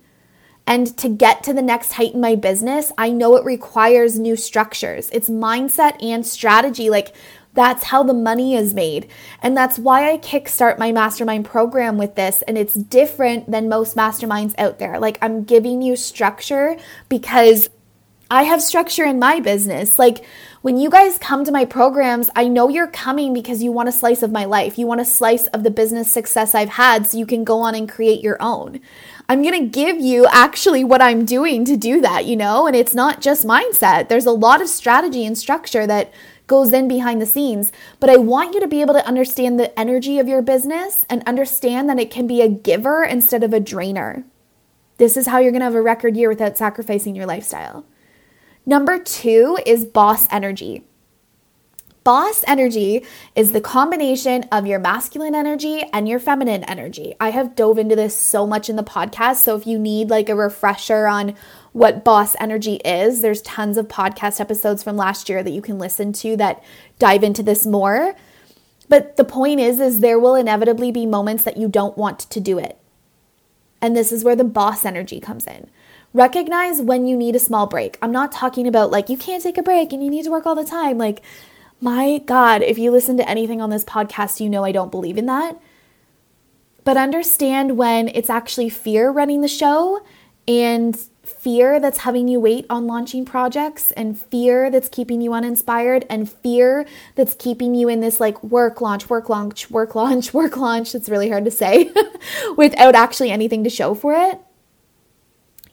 And 0.68 0.96
to 0.98 1.10
get 1.10 1.44
to 1.44 1.54
the 1.54 1.64
next 1.64 1.94
height 1.94 2.14
in 2.14 2.22
my 2.22 2.36
business, 2.36 2.92
I 2.98 3.10
know 3.10 3.38
it 3.38 3.46
requires 3.46 4.20
new 4.20 4.36
structures. 4.36 5.10
It's 5.12 5.30
mindset 5.30 6.04
and 6.04 6.28
strategy. 6.28 6.92
Like, 6.92 7.16
that's 7.54 7.86
how 7.86 8.04
the 8.04 8.14
money 8.14 8.54
is 8.54 8.76
made. 8.76 9.10
And 9.42 9.58
that's 9.58 9.80
why 9.80 10.12
I 10.12 10.20
kickstart 10.20 10.78
my 10.78 10.92
mastermind 10.92 11.46
program 11.46 11.98
with 11.98 12.14
this. 12.14 12.44
And 12.44 12.56
it's 12.56 12.76
different 12.76 13.50
than 13.50 13.68
most 13.68 13.96
masterminds 13.96 14.54
out 14.60 14.78
there. 14.78 15.00
Like, 15.00 15.18
I'm 15.24 15.44
giving 15.44 15.82
you 15.82 15.96
structure 15.96 16.78
because 17.10 17.70
I 18.30 18.44
have 18.44 18.62
structure 18.62 19.06
in 19.06 19.20
my 19.20 19.40
business. 19.40 19.98
Like, 19.98 20.26
when 20.62 20.78
you 20.78 20.90
guys 20.90 21.18
come 21.18 21.46
to 21.46 21.52
my 21.52 21.64
programs, 21.64 22.30
I 22.36 22.50
know 22.50 22.68
you're 22.68 22.88
coming 22.88 23.34
because 23.34 23.64
you 23.64 23.72
want 23.72 23.88
a 23.88 23.94
slice 23.94 24.22
of 24.22 24.34
my 24.34 24.44
life. 24.44 24.78
You 24.78 24.86
want 24.86 25.00
a 25.00 25.06
slice 25.06 25.48
of 25.48 25.64
the 25.64 25.72
business 25.72 26.12
success 26.12 26.54
I've 26.54 26.70
had 26.70 27.08
so 27.08 27.18
you 27.18 27.26
can 27.26 27.46
go 27.46 27.60
on 27.62 27.74
and 27.74 27.90
create 27.90 28.22
your 28.22 28.36
own. 28.42 28.82
I'm 29.30 29.44
going 29.44 29.62
to 29.62 29.70
give 29.70 30.02
you 30.02 30.26
actually 30.30 30.84
what 30.84 31.02
I'm 31.02 31.24
doing 31.24 31.64
to 31.66 31.78
do 31.78 32.02
that, 32.02 32.26
you 32.26 32.36
know? 32.36 32.68
And 32.68 32.76
it's 32.76 32.96
not 32.96 33.22
just 33.22 33.48
mindset. 33.48 34.10
There's 34.10 34.26
a 34.26 34.32
lot 34.32 34.62
of 34.62 34.68
strategy 34.68 35.26
and 35.26 35.38
structure 35.38 35.88
that 35.88 36.12
goes 36.48 36.74
in 36.74 36.88
behind 36.88 37.22
the 37.22 37.26
scenes. 37.26 37.72
But 38.02 38.10
I 38.10 38.18
want 38.18 38.54
you 38.54 38.60
to 38.60 38.68
be 38.68 38.82
able 38.82 38.94
to 38.96 39.08
understand 39.08 39.58
the 39.58 39.78
energy 39.80 40.20
of 40.20 40.28
your 40.28 40.42
business 40.42 41.06
and 41.10 41.24
understand 41.26 41.90
that 41.90 42.00
it 42.00 42.12
can 42.12 42.28
be 42.28 42.42
a 42.42 42.50
giver 42.50 43.04
instead 43.04 43.44
of 43.44 43.54
a 43.54 43.60
drainer. 43.62 44.26
This 44.98 45.16
is 45.16 45.28
how 45.28 45.38
you're 45.40 45.52
going 45.52 45.62
to 45.62 45.66
have 45.66 45.76
a 45.76 45.82
record 45.82 46.18
year 46.18 46.28
without 46.28 46.58
sacrificing 46.58 47.16
your 47.16 47.26
lifestyle. 47.26 47.86
Number 48.68 49.00
two 49.00 49.58
is 49.66 49.86
boss 49.86 50.28
energy. 50.30 50.84
Boss 52.04 52.44
energy 52.48 53.06
is 53.34 53.54
the 53.54 53.62
combination 53.62 54.44
of 54.52 54.68
your 54.68 54.78
masculine 54.78 55.34
energy 55.34 55.84
and 55.94 56.08
your 56.08 56.20
feminine 56.20 56.66
energy. 56.66 57.16
I 57.18 57.32
have 57.32 57.56
dove 57.56 57.78
into 57.78 57.96
this 57.96 58.14
so 58.14 58.46
much 58.46 58.70
in 58.70 58.76
the 58.76 58.84
podcast. 58.84 59.38
So 59.38 59.56
if 59.56 59.66
you 59.66 59.80
need 59.80 60.10
like 60.10 60.28
a 60.28 60.36
refresher 60.36 61.08
on 61.08 61.34
what 61.72 62.04
boss 62.04 62.36
energy 62.42 62.76
is, 62.84 63.22
there's 63.22 63.42
tons 63.42 63.78
of 63.78 63.88
podcast 63.88 64.42
episodes 64.42 64.84
from 64.84 64.98
last 64.98 65.30
year 65.30 65.44
that 65.44 65.52
you 65.52 65.62
can 65.62 65.80
listen 65.80 66.12
to 66.14 66.36
that 66.36 66.62
dive 67.00 67.24
into 67.24 67.44
this 67.44 67.66
more. 67.66 68.16
But 68.90 69.16
the 69.16 69.24
point 69.24 69.62
is 69.62 69.80
is 69.80 70.00
there 70.00 70.20
will 70.20 70.36
inevitably 70.36 70.92
be 70.92 71.06
moments 71.06 71.44
that 71.44 71.56
you 71.56 71.70
don't 71.70 71.98
want 71.98 72.20
to 72.20 72.42
do 72.42 72.60
it. 72.60 72.78
And 73.82 73.96
this 73.96 74.12
is 74.12 74.26
where 74.26 74.36
the 74.36 74.44
boss 74.44 74.84
energy 74.84 75.22
comes 75.22 75.48
in. 75.48 75.70
Recognize 76.18 76.82
when 76.82 77.06
you 77.06 77.16
need 77.16 77.36
a 77.36 77.40
small 77.40 77.68
break. 77.68 78.00
I'm 78.02 78.12
not 78.12 78.32
talking 78.32 78.66
about 78.66 78.90
like 78.90 79.08
you 79.08 79.18
can't 79.18 79.44
take 79.44 79.56
a 79.56 79.62
break 79.62 79.94
and 79.94 80.04
you 80.04 80.10
need 80.10 80.24
to 80.24 80.32
work 80.32 80.48
all 80.48 80.56
the 80.56 80.66
time. 80.66 80.98
Like, 80.98 81.22
my 81.80 82.24
God, 82.26 82.64
if 82.64 82.80
you 82.80 82.90
listen 82.90 83.18
to 83.18 83.30
anything 83.30 83.62
on 83.62 83.70
this 83.70 83.86
podcast, 83.86 84.40
you 84.40 84.50
know 84.50 84.64
I 84.64 84.72
don't 84.72 84.90
believe 84.90 85.20
in 85.20 85.28
that. 85.28 85.62
But 86.84 86.98
understand 86.98 87.78
when 87.78 88.08
it's 88.08 88.32
actually 88.32 88.70
fear 88.70 89.12
running 89.12 89.42
the 89.42 89.48
show 89.48 90.04
and 90.48 90.98
fear 91.22 91.80
that's 91.80 92.00
having 92.00 92.28
you 92.28 92.40
wait 92.40 92.66
on 92.68 92.88
launching 92.88 93.24
projects 93.24 93.92
and 93.92 94.20
fear 94.20 94.72
that's 94.72 94.90
keeping 94.90 95.22
you 95.22 95.34
uninspired 95.34 96.04
and 96.10 96.28
fear 96.28 96.88
that's 97.14 97.36
keeping 97.36 97.76
you 97.76 97.90
in 97.90 98.00
this 98.00 98.20
like 98.20 98.44
work 98.44 98.82
launch, 98.82 99.08
work 99.08 99.30
launch, 99.30 99.70
work 99.70 99.94
launch, 99.94 100.34
work 100.34 100.58
launch. 100.58 100.96
It's 100.96 101.10
really 101.10 101.30
hard 101.30 101.46
to 101.46 101.52
say 101.52 101.92
without 102.58 102.96
actually 102.96 103.30
anything 103.30 103.64
to 103.66 103.70
show 103.70 103.94
for 103.94 104.14
it. 104.16 104.42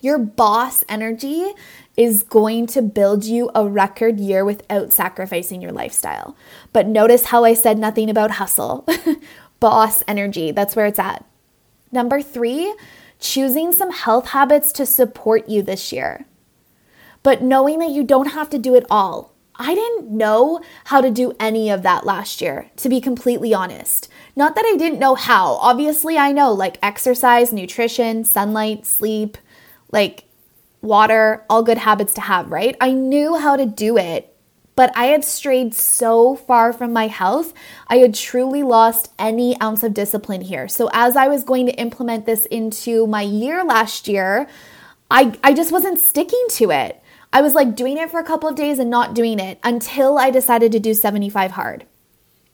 Your 0.05 0.19
boss 0.19 0.85
energy 0.87 1.51
is 1.97 2.25
going 2.25 2.67
to 2.67 2.83
build 2.83 3.25
you 3.25 3.51
a 3.55 3.67
record 3.67 4.21
year 4.21 4.45
without 4.45 4.93
sacrificing 4.93 5.63
your 5.63 5.73
lifestyle. 5.73 6.37
But 6.75 6.87
notice 6.87 7.25
how 7.25 7.45
I 7.45 7.55
said 7.55 7.79
nothing 7.79 8.11
about 8.11 8.33
hustle. 8.33 8.87
boss 9.61 10.03
energy, 10.07 10.51
that's 10.51 10.77
where 10.77 10.85
it's 10.85 10.99
at. 10.99 11.25
Number 11.91 12.21
three, 12.21 12.75
choosing 13.19 13.73
some 13.73 13.91
health 13.91 14.29
habits 14.29 14.73
to 14.73 14.85
support 14.85 15.49
you 15.49 15.63
this 15.63 15.91
year. 15.91 16.27
But 17.23 17.41
knowing 17.41 17.79
that 17.79 17.89
you 17.89 18.05
don't 18.05 18.33
have 18.33 18.51
to 18.51 18.59
do 18.59 18.75
it 18.75 18.85
all. 18.91 19.33
I 19.57 19.75
didn't 19.75 20.11
know 20.11 20.61
how 20.85 21.01
to 21.01 21.11
do 21.11 21.33
any 21.41 21.71
of 21.71 21.83
that 21.83 22.05
last 22.05 22.43
year, 22.43 22.71
to 22.77 22.91
be 22.91 23.01
completely 23.01 23.55
honest. 23.55 24.09
Not 24.37 24.55
that 24.57 24.67
I 24.67 24.77
didn't 24.77 24.99
know 24.99 25.15
how. 25.15 25.55
Obviously, 25.55 26.19
I 26.19 26.33
know 26.33 26.53
like 26.53 26.77
exercise, 26.83 27.55
nutrition, 27.55 28.25
sunlight, 28.25 28.85
sleep, 28.85 29.39
like 29.95 30.25
water, 30.83 31.45
all 31.49 31.63
good 31.63 31.79
habits 31.79 32.13
to 32.15 32.21
have, 32.21 32.51
right? 32.51 32.77
I 32.81 32.91
knew 32.91 33.39
how 33.39 33.57
to 33.57 33.65
do 33.65 33.97
it, 33.97 34.37
but 34.77 34.93
I 34.97 35.07
had 35.07 35.25
strayed 35.25 35.73
so 35.75 36.35
far 36.35 36.73
from 36.73 36.93
my 36.93 37.07
health. 37.07 37.55
I 37.89 37.99
had 37.99 38.15
truly 38.15 38.63
lost 38.63 39.13
any 39.19 39.59
ounce 39.63 39.83
of 39.83 39.95
discipline 39.95 40.43
here. 40.43 40.69
So, 40.69 40.91
as 40.93 41.17
I 41.17 41.29
was 41.29 41.45
going 41.45 41.67
to 41.67 41.73
implement 41.81 42.27
this 42.27 42.45
into 42.47 43.07
my 43.07 43.23
year 43.23 43.65
last 43.65 44.09
year, 44.09 44.49
I, 45.11 45.39
I 45.43 45.55
just 45.55 45.73
wasn't 45.73 46.01
sticking 46.01 46.45
to 46.51 46.71
it. 46.73 47.01
I 47.33 47.41
was 47.41 47.55
like 47.55 47.77
doing 47.77 47.97
it 47.97 48.11
for 48.11 48.21
a 48.21 48.25
couple 48.25 48.49
of 48.49 48.57
days 48.57 48.79
and 48.79 48.91
not 48.91 49.15
doing 49.15 49.39
it 49.39 49.59
until 49.63 50.19
I 50.19 50.31
decided 50.31 50.73
to 50.73 50.81
do 50.81 50.93
75 50.93 51.53
hard. 51.53 51.87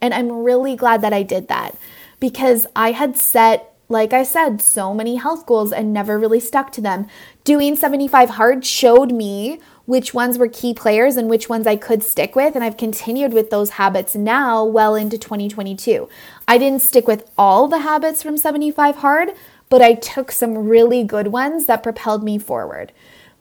And 0.01 0.15
I'm 0.15 0.31
really 0.31 0.77
glad 0.77 1.03
that 1.03 1.13
I 1.13 1.23
did 1.23 1.49
that 1.49 1.77
because 2.19 2.67
I 2.77 2.93
had 2.93 3.17
set 3.17 3.70
like 3.91 4.13
I 4.13 4.23
said, 4.23 4.63
so 4.63 4.95
many 4.95 5.17
health 5.17 5.47
goals 5.47 5.73
and 5.73 5.93
never 5.93 6.17
really 6.17 6.39
stuck 6.39 6.71
to 6.73 6.81
them. 6.81 7.09
Doing 7.43 7.75
75 7.75 8.31
hard 8.31 8.65
showed 8.65 9.11
me 9.11 9.59
which 9.85 10.15
ones 10.15 10.39
were 10.39 10.47
key 10.47 10.73
players 10.73 11.17
and 11.17 11.29
which 11.29 11.49
ones 11.49 11.67
I 11.67 11.75
could 11.75 12.05
stick 12.05 12.37
with. 12.37 12.55
And 12.55 12.63
I've 12.63 12.77
continued 12.77 13.33
with 13.33 13.51
those 13.51 13.71
habits 13.71 14.15
now 14.15 14.65
well 14.65 14.95
into 14.95 15.19
2022. 15.19 16.09
I 16.47 16.57
didn't 16.57 16.83
stick 16.83 17.09
with 17.09 17.29
all 17.37 17.67
the 17.67 17.81
habits 17.81 18.23
from 18.23 18.37
75 18.37 18.97
hard, 18.97 19.31
but 19.69 19.83
I 19.83 19.95
took 19.95 20.31
some 20.31 20.57
really 20.57 21.03
good 21.03 21.27
ones 21.27 21.67
that 21.67 21.83
propelled 21.83 22.23
me 22.23 22.39
forward. 22.39 22.93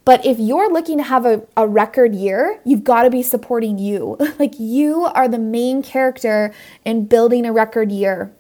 But 0.04 0.26
if 0.26 0.40
you're 0.40 0.74
looking 0.74 0.98
to 0.98 1.04
have 1.04 1.28
a, 1.28 1.44
a 1.56 1.68
record 1.68 2.16
year, 2.16 2.60
you've 2.66 2.84
got 2.84 3.04
to 3.04 3.12
be 3.12 3.22
supporting 3.22 3.78
you. 3.78 4.18
like 4.40 4.60
you 4.60 5.06
are 5.06 5.28
the 5.28 5.38
main 5.38 5.84
character 5.84 6.52
in 6.84 7.06
building 7.06 7.46
a 7.46 7.54
record 7.54 7.92
year 7.92 8.34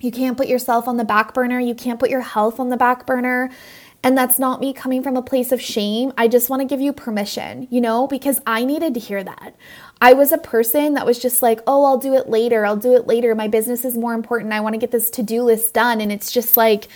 you 0.00 0.10
can't 0.10 0.36
put 0.36 0.48
yourself 0.48 0.86
on 0.86 0.96
the 0.96 1.04
back 1.04 1.34
burner. 1.34 1.58
You 1.58 1.74
can't 1.74 1.98
put 1.98 2.10
your 2.10 2.20
health 2.20 2.60
on 2.60 2.68
the 2.68 2.76
back 2.76 3.06
burner. 3.06 3.50
And 4.04 4.16
that's 4.16 4.38
not 4.38 4.60
me 4.60 4.72
coming 4.72 5.02
from 5.02 5.16
a 5.16 5.22
place 5.22 5.50
of 5.50 5.60
shame. 5.60 6.12
I 6.16 6.28
just 6.28 6.48
want 6.48 6.60
to 6.60 6.66
give 6.66 6.80
you 6.80 6.92
permission, 6.92 7.66
you 7.68 7.80
know, 7.80 8.06
because 8.06 8.40
I 8.46 8.64
needed 8.64 8.94
to 8.94 9.00
hear 9.00 9.24
that. 9.24 9.56
I 10.00 10.12
was 10.12 10.30
a 10.30 10.38
person 10.38 10.94
that 10.94 11.04
was 11.04 11.18
just 11.18 11.42
like, 11.42 11.60
oh, 11.66 11.84
I'll 11.84 11.98
do 11.98 12.14
it 12.14 12.28
later. 12.28 12.64
I'll 12.64 12.76
do 12.76 12.94
it 12.94 13.08
later. 13.08 13.34
My 13.34 13.48
business 13.48 13.84
is 13.84 13.98
more 13.98 14.14
important. 14.14 14.52
I 14.52 14.60
want 14.60 14.74
to 14.74 14.78
get 14.78 14.92
this 14.92 15.10
to 15.10 15.22
do 15.24 15.42
list 15.42 15.74
done. 15.74 16.00
And 16.00 16.12
it's 16.12 16.30
just 16.30 16.56
like, 16.56 16.86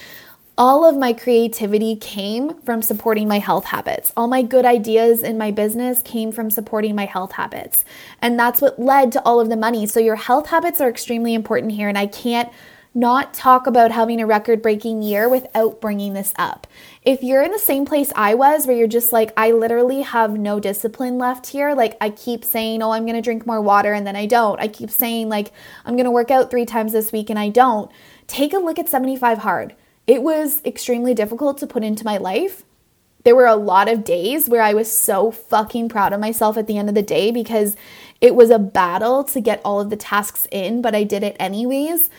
all 0.56 0.88
of 0.88 0.96
my 0.96 1.14
creativity 1.14 1.96
came 1.96 2.60
from 2.60 2.82
supporting 2.82 3.26
my 3.26 3.38
health 3.38 3.64
habits. 3.64 4.12
All 4.16 4.28
my 4.28 4.42
good 4.42 4.66
ideas 4.66 5.22
in 5.22 5.38
my 5.38 5.50
business 5.50 6.02
came 6.02 6.30
from 6.30 6.50
supporting 6.50 6.94
my 6.94 7.06
health 7.06 7.32
habits. 7.32 7.84
And 8.20 8.38
that's 8.38 8.60
what 8.60 8.78
led 8.78 9.12
to 9.12 9.22
all 9.22 9.40
of 9.40 9.48
the 9.48 9.56
money. 9.56 9.86
So, 9.86 9.98
your 9.98 10.16
health 10.16 10.48
habits 10.48 10.80
are 10.80 10.90
extremely 10.90 11.32
important 11.32 11.72
here. 11.72 11.88
And 11.88 11.96
I 11.96 12.06
can't 12.06 12.52
not 12.94 13.32
talk 13.32 13.66
about 13.66 13.90
having 13.90 14.20
a 14.20 14.26
record 14.26 14.60
breaking 14.60 15.02
year 15.02 15.28
without 15.28 15.80
bringing 15.80 16.12
this 16.12 16.34
up. 16.36 16.66
If 17.02 17.22
you're 17.22 17.42
in 17.42 17.50
the 17.50 17.58
same 17.58 17.86
place 17.86 18.12
I 18.14 18.34
was, 18.34 18.66
where 18.66 18.76
you're 18.76 18.86
just 18.86 19.12
like, 19.12 19.32
I 19.36 19.52
literally 19.52 20.02
have 20.02 20.38
no 20.38 20.60
discipline 20.60 21.16
left 21.16 21.46
here, 21.48 21.74
like 21.74 21.96
I 22.00 22.10
keep 22.10 22.44
saying, 22.44 22.82
oh, 22.82 22.90
I'm 22.90 23.06
gonna 23.06 23.22
drink 23.22 23.46
more 23.46 23.62
water 23.62 23.94
and 23.94 24.06
then 24.06 24.16
I 24.16 24.26
don't. 24.26 24.60
I 24.60 24.68
keep 24.68 24.90
saying, 24.90 25.28
like, 25.30 25.52
I'm 25.86 25.96
gonna 25.96 26.10
work 26.10 26.30
out 26.30 26.50
three 26.50 26.66
times 26.66 26.92
this 26.92 27.12
week 27.12 27.30
and 27.30 27.38
I 27.38 27.48
don't. 27.48 27.90
Take 28.26 28.52
a 28.52 28.58
look 28.58 28.78
at 28.78 28.88
75 28.88 29.38
Hard. 29.38 29.74
It 30.06 30.22
was 30.22 30.62
extremely 30.64 31.14
difficult 31.14 31.58
to 31.58 31.66
put 31.66 31.84
into 31.84 32.04
my 32.04 32.18
life. 32.18 32.64
There 33.24 33.36
were 33.36 33.46
a 33.46 33.56
lot 33.56 33.88
of 33.88 34.04
days 34.04 34.48
where 34.48 34.62
I 34.62 34.74
was 34.74 34.92
so 34.92 35.30
fucking 35.30 35.88
proud 35.88 36.12
of 36.12 36.20
myself 36.20 36.58
at 36.58 36.66
the 36.66 36.76
end 36.76 36.88
of 36.88 36.96
the 36.96 37.02
day 37.02 37.30
because 37.30 37.76
it 38.20 38.34
was 38.34 38.50
a 38.50 38.58
battle 38.58 39.24
to 39.24 39.40
get 39.40 39.62
all 39.64 39.80
of 39.80 39.90
the 39.90 39.96
tasks 39.96 40.46
in, 40.50 40.82
but 40.82 40.94
I 40.94 41.04
did 41.04 41.22
it 41.22 41.36
anyways 41.38 42.10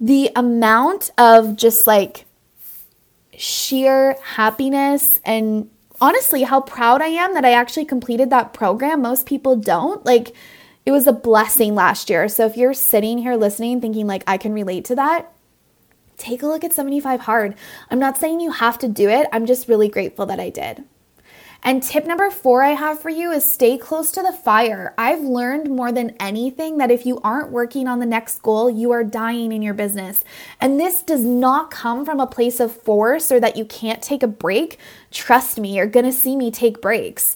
the 0.00 0.30
amount 0.36 1.10
of 1.18 1.56
just 1.56 1.86
like 1.86 2.26
sheer 3.36 4.16
happiness 4.22 5.20
and 5.24 5.70
honestly 6.00 6.42
how 6.42 6.60
proud 6.60 7.02
I 7.02 7.08
am 7.08 7.34
that 7.34 7.44
I 7.44 7.52
actually 7.52 7.84
completed 7.84 8.30
that 8.30 8.52
program. 8.52 9.02
Most 9.02 9.26
people 9.26 9.56
don't. 9.56 10.04
Like 10.04 10.34
it 10.84 10.92
was 10.92 11.06
a 11.06 11.12
blessing 11.12 11.74
last 11.74 12.10
year. 12.10 12.28
So 12.28 12.46
if 12.46 12.56
you're 12.56 12.74
sitting 12.74 13.18
here 13.18 13.36
listening 13.36 13.80
thinking 13.80 14.06
like 14.06 14.22
I 14.26 14.36
can 14.36 14.52
relate 14.52 14.84
to 14.86 14.94
that, 14.96 15.32
take 16.16 16.42
a 16.42 16.46
look 16.46 16.64
at 16.64 16.72
75 16.72 17.20
hard. 17.20 17.54
I'm 17.90 17.98
not 17.98 18.18
saying 18.18 18.40
you 18.40 18.52
have 18.52 18.78
to 18.78 18.88
do 18.88 19.08
it. 19.08 19.26
I'm 19.32 19.46
just 19.46 19.68
really 19.68 19.88
grateful 19.88 20.26
that 20.26 20.40
I 20.40 20.50
did. 20.50 20.84
And 21.66 21.82
tip 21.82 22.06
number 22.06 22.30
four 22.30 22.62
I 22.62 22.74
have 22.74 23.00
for 23.00 23.10
you 23.10 23.32
is 23.32 23.44
stay 23.44 23.76
close 23.76 24.12
to 24.12 24.22
the 24.22 24.30
fire. 24.30 24.94
I've 24.96 25.22
learned 25.22 25.68
more 25.68 25.90
than 25.90 26.14
anything 26.20 26.78
that 26.78 26.92
if 26.92 27.04
you 27.04 27.18
aren't 27.24 27.50
working 27.50 27.88
on 27.88 27.98
the 27.98 28.06
next 28.06 28.40
goal, 28.40 28.70
you 28.70 28.92
are 28.92 29.02
dying 29.02 29.50
in 29.50 29.62
your 29.62 29.74
business. 29.74 30.22
And 30.60 30.78
this 30.78 31.02
does 31.02 31.24
not 31.24 31.72
come 31.72 32.04
from 32.04 32.20
a 32.20 32.26
place 32.28 32.60
of 32.60 32.70
force 32.70 33.32
or 33.32 33.40
that 33.40 33.56
you 33.56 33.64
can't 33.64 34.00
take 34.00 34.22
a 34.22 34.28
break. 34.28 34.78
Trust 35.10 35.58
me, 35.58 35.74
you're 35.74 35.88
gonna 35.88 36.12
see 36.12 36.36
me 36.36 36.52
take 36.52 36.80
breaks. 36.80 37.34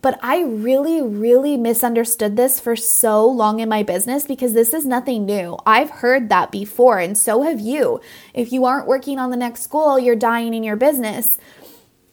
But 0.00 0.18
I 0.22 0.44
really, 0.44 1.02
really 1.02 1.56
misunderstood 1.56 2.36
this 2.36 2.60
for 2.60 2.76
so 2.76 3.26
long 3.26 3.58
in 3.58 3.68
my 3.68 3.82
business 3.82 4.24
because 4.24 4.54
this 4.54 4.72
is 4.72 4.86
nothing 4.86 5.26
new. 5.26 5.58
I've 5.66 5.90
heard 5.90 6.28
that 6.28 6.52
before, 6.52 7.00
and 7.00 7.18
so 7.18 7.42
have 7.42 7.60
you. 7.60 8.00
If 8.32 8.52
you 8.52 8.64
aren't 8.64 8.86
working 8.86 9.18
on 9.18 9.30
the 9.30 9.36
next 9.36 9.66
goal, 9.66 9.98
you're 9.98 10.14
dying 10.14 10.54
in 10.54 10.62
your 10.62 10.76
business. 10.76 11.38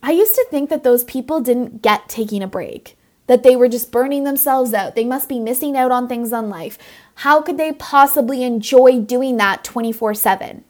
I 0.05 0.11
used 0.11 0.35
to 0.35 0.45
think 0.51 0.69
that 0.69 0.83
those 0.83 1.03
people 1.03 1.41
didn't 1.41 1.81
get 1.81 2.07
taking 2.07 2.43
a 2.43 2.47
break, 2.47 2.95
that 3.25 3.41
they 3.41 3.55
were 3.55 3.67
just 3.67 3.91
burning 3.91 4.23
themselves 4.23 4.71
out. 4.71 4.93
They 4.93 5.03
must 5.03 5.27
be 5.27 5.39
missing 5.39 5.75
out 5.75 5.91
on 5.91 6.07
things 6.07 6.31
in 6.31 6.47
life. 6.47 6.77
How 7.15 7.41
could 7.41 7.57
they 7.57 7.71
possibly 7.71 8.43
enjoy 8.43 8.99
doing 8.99 9.37
that 9.37 9.63
24 9.63 10.13
7? 10.13 10.63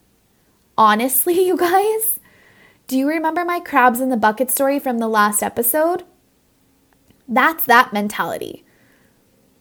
Honestly, 0.78 1.34
you 1.46 1.54
guys, 1.54 2.18
do 2.86 2.96
you 2.96 3.06
remember 3.06 3.44
my 3.44 3.60
crabs 3.60 4.00
in 4.00 4.08
the 4.08 4.16
bucket 4.16 4.50
story 4.50 4.78
from 4.78 4.96
the 4.96 5.08
last 5.08 5.42
episode? 5.42 6.04
That's 7.28 7.64
that 7.64 7.92
mentality. 7.92 8.64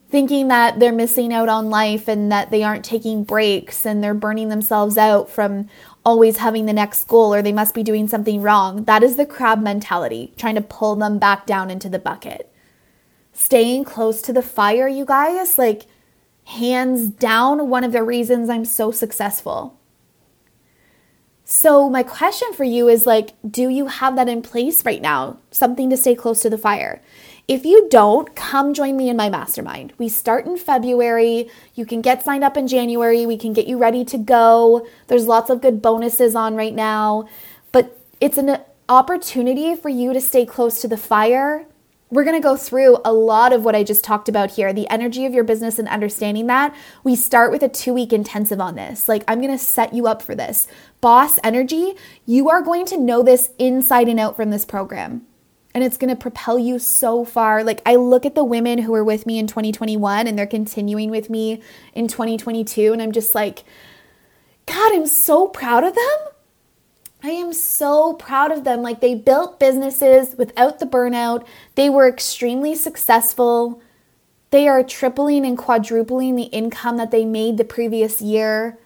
Thinking 0.10 0.48
that 0.48 0.79
they're 0.79 0.94
missing 0.94 1.34
out 1.34 1.50
on 1.50 1.70
life 1.70 2.08
and 2.08 2.32
that 2.32 2.50
they 2.50 2.63
aren't 2.63 2.86
taking 2.86 3.25
breaks 3.25 3.86
and 3.86 4.01
they're 4.01 4.13
burning 4.13 4.48
themselves 4.48 4.98
out 4.98 5.29
from 5.29 5.67
always 6.05 6.38
having 6.38 6.67
the 6.67 6.74
next 6.74 7.07
goal 7.07 7.33
or 7.33 7.41
they 7.41 7.51
must 7.51 7.74
be 7.74 7.83
doing 7.83 8.07
something 8.07 8.41
wrong. 8.41 8.83
That 8.83 9.03
is 9.03 9.15
the 9.15 9.25
crab 9.25 9.62
mentality, 9.62 10.31
trying 10.38 10.55
to 10.55 10.62
pull 10.62 10.95
them 10.95 11.17
back 11.17 11.45
down 11.45 11.71
into 11.71 11.89
the 11.89 12.00
bucket. 12.00 12.51
Staying 13.33 13.83
close 13.83 14.21
to 14.21 14.31
the 14.31 14.43
fire, 14.43 14.88
you 14.88 15.03
guys, 15.03 15.57
like 15.57 15.88
hands 16.45 17.09
down, 17.09 17.69
one 17.69 17.83
of 17.83 17.91
the 17.91 18.03
reasons 18.03 18.50
I'm 18.50 18.65
so 18.65 18.91
successful. 18.91 19.77
So, 21.47 21.89
my 21.89 22.01
question 22.01 22.53
for 22.53 22.63
you 22.63 22.88
is 22.88 23.05
like, 23.05 23.33
do 23.47 23.69
you 23.69 23.85
have 23.85 24.15
that 24.15 24.27
in 24.27 24.41
place 24.41 24.83
right 24.83 25.01
now? 25.01 25.38
Something 25.51 25.91
to 25.91 25.97
stay 25.97 26.15
close 26.15 26.39
to 26.39 26.50
the 26.50 26.57
fire. 26.57 27.03
If 27.47 27.63
you 27.63 27.87
don't, 27.89 28.35
come 28.35 28.73
join 28.73 28.97
me 28.97 29.07
in 29.07 29.17
my 29.17 29.29
mastermind. 29.29 29.93
We 29.99 30.09
start 30.09 30.47
in 30.47 30.57
February. 30.57 31.47
You 31.75 31.85
can 31.85 32.01
get 32.01 32.23
signed 32.23 32.43
up 32.43 32.57
in 32.57 32.67
January. 32.67 33.27
We 33.27 33.37
can 33.37 33.53
get 33.53 33.67
you 33.67 33.77
ready 33.77 34.03
to 34.05 34.17
go. 34.17 34.87
There's 35.07 35.27
lots 35.27 35.51
of 35.51 35.61
good 35.61 35.79
bonuses 35.79 36.33
on 36.33 36.55
right 36.55 36.73
now. 36.73 37.27
But 37.71 37.99
it's 38.19 38.39
an 38.39 38.61
opportunity 38.89 39.75
for 39.75 39.89
you 39.89 40.11
to 40.11 40.21
stay 40.21 40.47
close 40.47 40.81
to 40.81 40.87
the 40.87 40.97
fire. 40.97 41.67
We're 42.09 42.23
going 42.23 42.35
to 42.35 42.47
go 42.47 42.57
through 42.57 42.97
a 43.05 43.13
lot 43.13 43.53
of 43.53 43.63
what 43.63 43.75
I 43.75 43.83
just 43.83 44.03
talked 44.03 44.27
about 44.27 44.51
here 44.51 44.73
the 44.73 44.89
energy 44.89 45.27
of 45.27 45.33
your 45.33 45.43
business 45.43 45.77
and 45.77 45.87
understanding 45.87 46.47
that. 46.47 46.75
We 47.03 47.15
start 47.15 47.51
with 47.51 47.61
a 47.61 47.69
two 47.69 47.93
week 47.93 48.11
intensive 48.11 48.59
on 48.59 48.73
this. 48.73 49.07
Like, 49.07 49.23
I'm 49.27 49.39
going 49.39 49.55
to 49.55 49.63
set 49.63 49.93
you 49.93 50.07
up 50.07 50.23
for 50.23 50.33
this. 50.33 50.67
Boss 50.99 51.37
energy, 51.43 51.93
you 52.25 52.49
are 52.49 52.63
going 52.63 52.87
to 52.87 52.97
know 52.97 53.21
this 53.21 53.51
inside 53.59 54.07
and 54.07 54.19
out 54.19 54.35
from 54.35 54.49
this 54.49 54.65
program 54.65 55.27
and 55.75 55.84
it's 55.84 55.98
going 55.98 56.10
to 56.10 56.15
propel 56.15 56.58
you 56.58 56.79
so 56.79 57.25
far. 57.25 57.62
Like 57.62 57.82
I 57.86 57.98
look 57.98 58.25
at 58.25 58.34
the 58.34 58.46
women 58.46 58.79
who 58.79 58.94
were 58.94 59.03
with 59.03 59.25
me 59.25 59.38
in 59.38 59.46
2021 59.46 60.25
and 60.25 60.39
they're 60.39 60.48
continuing 60.48 61.12
with 61.12 61.29
me 61.29 61.62
in 61.94 62.08
2022 62.08 62.94
and 62.94 63.01
I'm 63.01 63.12
just 63.12 63.36
like 63.36 63.65
God, 64.65 64.96
I'm 64.96 65.05
so 65.05 65.48
proud 65.48 65.84
of 65.84 65.94
them. 65.94 66.17
I 67.22 67.29
am 67.29 67.53
so 67.53 68.13
proud 68.13 68.51
of 68.51 68.63
them. 68.63 68.82
Like 68.82 69.01
they 69.01 69.15
built 69.15 69.60
businesses 69.60 70.36
without 70.38 70.79
the 70.79 70.86
burnout. 70.88 71.46
They 71.75 71.89
were 71.89 72.08
extremely 72.08 72.74
successful. 72.74 73.82
They 74.51 74.67
are 74.70 74.82
tripling 74.82 75.46
and 75.46 75.58
quadrupling 75.58 76.36
the 76.36 76.44
income 76.44 76.98
that 76.98 77.12
they 77.12 77.25
made 77.25 77.58
the 77.58 77.65
previous 77.65 78.22
year. 78.22 78.79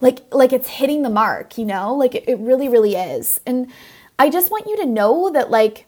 Like 0.00 0.20
like 0.32 0.54
it's 0.54 0.68
hitting 0.68 1.02
the 1.02 1.10
mark, 1.10 1.58
you 1.58 1.66
know? 1.66 1.94
Like 1.94 2.14
it, 2.14 2.24
it 2.26 2.38
really 2.38 2.70
really 2.70 2.96
is. 2.96 3.38
And 3.44 3.70
I 4.18 4.30
just 4.30 4.50
want 4.50 4.66
you 4.66 4.78
to 4.78 4.86
know 4.86 5.30
that 5.30 5.50
like 5.50 5.86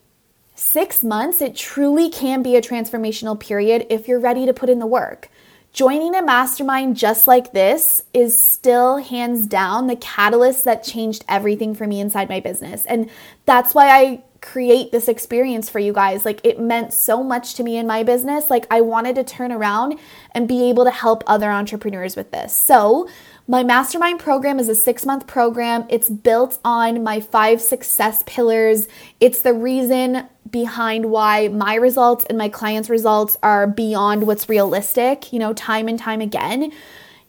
Six 0.60 1.04
months, 1.04 1.40
it 1.40 1.54
truly 1.54 2.10
can 2.10 2.42
be 2.42 2.56
a 2.56 2.60
transformational 2.60 3.38
period 3.38 3.86
if 3.90 4.08
you're 4.08 4.18
ready 4.18 4.44
to 4.44 4.52
put 4.52 4.68
in 4.68 4.80
the 4.80 4.88
work. 4.88 5.30
Joining 5.72 6.16
a 6.16 6.20
mastermind 6.20 6.96
just 6.96 7.28
like 7.28 7.52
this 7.52 8.02
is 8.12 8.42
still 8.42 8.96
hands 8.96 9.46
down 9.46 9.86
the 9.86 9.94
catalyst 9.94 10.64
that 10.64 10.82
changed 10.82 11.24
everything 11.28 11.76
for 11.76 11.86
me 11.86 12.00
inside 12.00 12.28
my 12.28 12.40
business. 12.40 12.84
And 12.86 13.08
that's 13.46 13.72
why 13.72 13.88
I 13.88 14.24
create 14.40 14.90
this 14.90 15.06
experience 15.06 15.70
for 15.70 15.78
you 15.78 15.92
guys. 15.92 16.24
Like 16.24 16.40
it 16.42 16.58
meant 16.58 16.92
so 16.92 17.22
much 17.22 17.54
to 17.54 17.62
me 17.62 17.76
in 17.76 17.86
my 17.86 18.02
business. 18.02 18.50
Like 18.50 18.66
I 18.68 18.80
wanted 18.80 19.14
to 19.14 19.22
turn 19.22 19.52
around 19.52 20.00
and 20.32 20.48
be 20.48 20.68
able 20.68 20.82
to 20.82 20.90
help 20.90 21.22
other 21.28 21.52
entrepreneurs 21.52 22.16
with 22.16 22.32
this. 22.32 22.52
So, 22.52 23.08
my 23.50 23.64
mastermind 23.64 24.20
program 24.20 24.61
is 24.61 24.68
a 24.68 24.74
six 24.74 25.06
month 25.06 25.26
program. 25.26 25.87
It's 25.88 26.11
built 26.11 26.58
on 26.66 27.02
my 27.02 27.20
five 27.20 27.62
success 27.62 28.22
pillars. 28.26 28.88
It's 29.20 29.40
the 29.40 29.54
reason 29.54 30.28
behind 30.50 31.06
why 31.06 31.48
my 31.48 31.74
results 31.74 32.26
and 32.28 32.37
my 32.37 32.50
clients' 32.50 32.90
results 32.90 33.38
are 33.42 33.66
beyond 33.66 34.26
what's 34.26 34.50
realistic, 34.50 35.32
you 35.32 35.38
know, 35.38 35.54
time 35.54 35.88
and 35.88 35.98
time 35.98 36.20
again. 36.20 36.72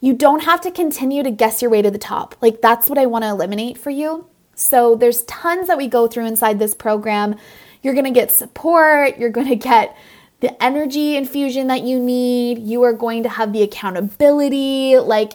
You 0.02 0.14
don't 0.14 0.44
have 0.44 0.60
to 0.62 0.72
continue 0.72 1.24
to 1.24 1.32
guess 1.32 1.62
your 1.62 1.72
way 1.72 1.82
to 1.82 1.92
the 1.92 1.98
top. 1.98 2.36
Like, 2.42 2.62
that's 2.62 2.90
what 2.90 2.98
I 2.98 3.06
want 3.06 3.24
to 3.24 3.30
eliminate 3.30 3.78
for 3.78 3.90
you. 3.90 4.28
So, 4.56 4.96
there's 4.96 5.24
tons 5.24 5.68
that 5.68 5.78
we 5.78 5.88
go 5.88 6.08
through 6.08 6.26
inside 6.26 6.60
this 6.60 6.74
program. 6.74 7.36
You're 7.82 7.94
going 7.94 8.06
to 8.06 8.12
get 8.12 8.32
support, 8.32 9.18
you're 9.18 9.30
going 9.30 9.48
to 9.50 9.56
get 9.56 9.96
the 10.42 10.62
energy 10.62 11.16
infusion 11.16 11.68
that 11.68 11.84
you 11.84 11.98
need, 11.98 12.60
you 12.60 12.84
are 12.84 12.94
going 12.94 13.24
to 13.24 13.30
have 13.30 13.54
the 13.54 13.62
accountability. 13.62 14.98
Like, 14.98 15.34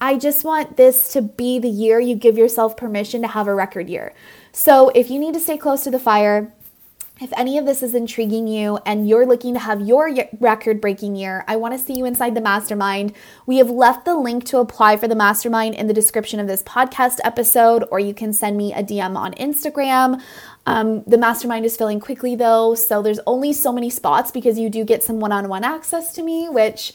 I 0.00 0.16
just 0.16 0.44
want 0.44 0.76
this 0.76 1.12
to 1.12 1.22
be 1.22 1.58
the 1.58 1.68
year 1.68 1.98
you 2.00 2.14
give 2.14 2.38
yourself 2.38 2.76
permission 2.76 3.22
to 3.22 3.28
have 3.28 3.48
a 3.48 3.54
record 3.54 3.88
year. 3.88 4.14
So, 4.52 4.90
if 4.90 5.10
you 5.10 5.18
need 5.18 5.34
to 5.34 5.40
stay 5.40 5.58
close 5.58 5.84
to 5.84 5.90
the 5.90 5.98
fire, 5.98 6.52
if 7.20 7.32
any 7.36 7.58
of 7.58 7.66
this 7.66 7.82
is 7.82 7.96
intriguing 7.96 8.46
you 8.46 8.78
and 8.86 9.08
you're 9.08 9.26
looking 9.26 9.54
to 9.54 9.60
have 9.60 9.80
your 9.80 10.08
record 10.38 10.80
breaking 10.80 11.16
year, 11.16 11.44
I 11.48 11.56
want 11.56 11.74
to 11.74 11.78
see 11.78 11.94
you 11.94 12.04
inside 12.04 12.36
the 12.36 12.40
mastermind. 12.40 13.12
We 13.44 13.58
have 13.58 13.70
left 13.70 14.04
the 14.04 14.14
link 14.14 14.44
to 14.46 14.58
apply 14.58 14.98
for 14.98 15.08
the 15.08 15.16
mastermind 15.16 15.74
in 15.74 15.88
the 15.88 15.94
description 15.94 16.38
of 16.38 16.46
this 16.46 16.62
podcast 16.62 17.18
episode, 17.24 17.84
or 17.90 17.98
you 17.98 18.14
can 18.14 18.32
send 18.32 18.56
me 18.56 18.72
a 18.72 18.84
DM 18.84 19.16
on 19.16 19.34
Instagram. 19.34 20.22
Um, 20.64 21.02
the 21.08 21.18
mastermind 21.18 21.64
is 21.64 21.76
filling 21.76 21.98
quickly 21.98 22.36
though, 22.36 22.76
so 22.76 23.02
there's 23.02 23.20
only 23.26 23.52
so 23.52 23.72
many 23.72 23.90
spots 23.90 24.30
because 24.30 24.56
you 24.56 24.70
do 24.70 24.84
get 24.84 25.02
some 25.02 25.18
one 25.18 25.32
on 25.32 25.48
one 25.48 25.64
access 25.64 26.12
to 26.12 26.22
me, 26.22 26.48
which 26.48 26.92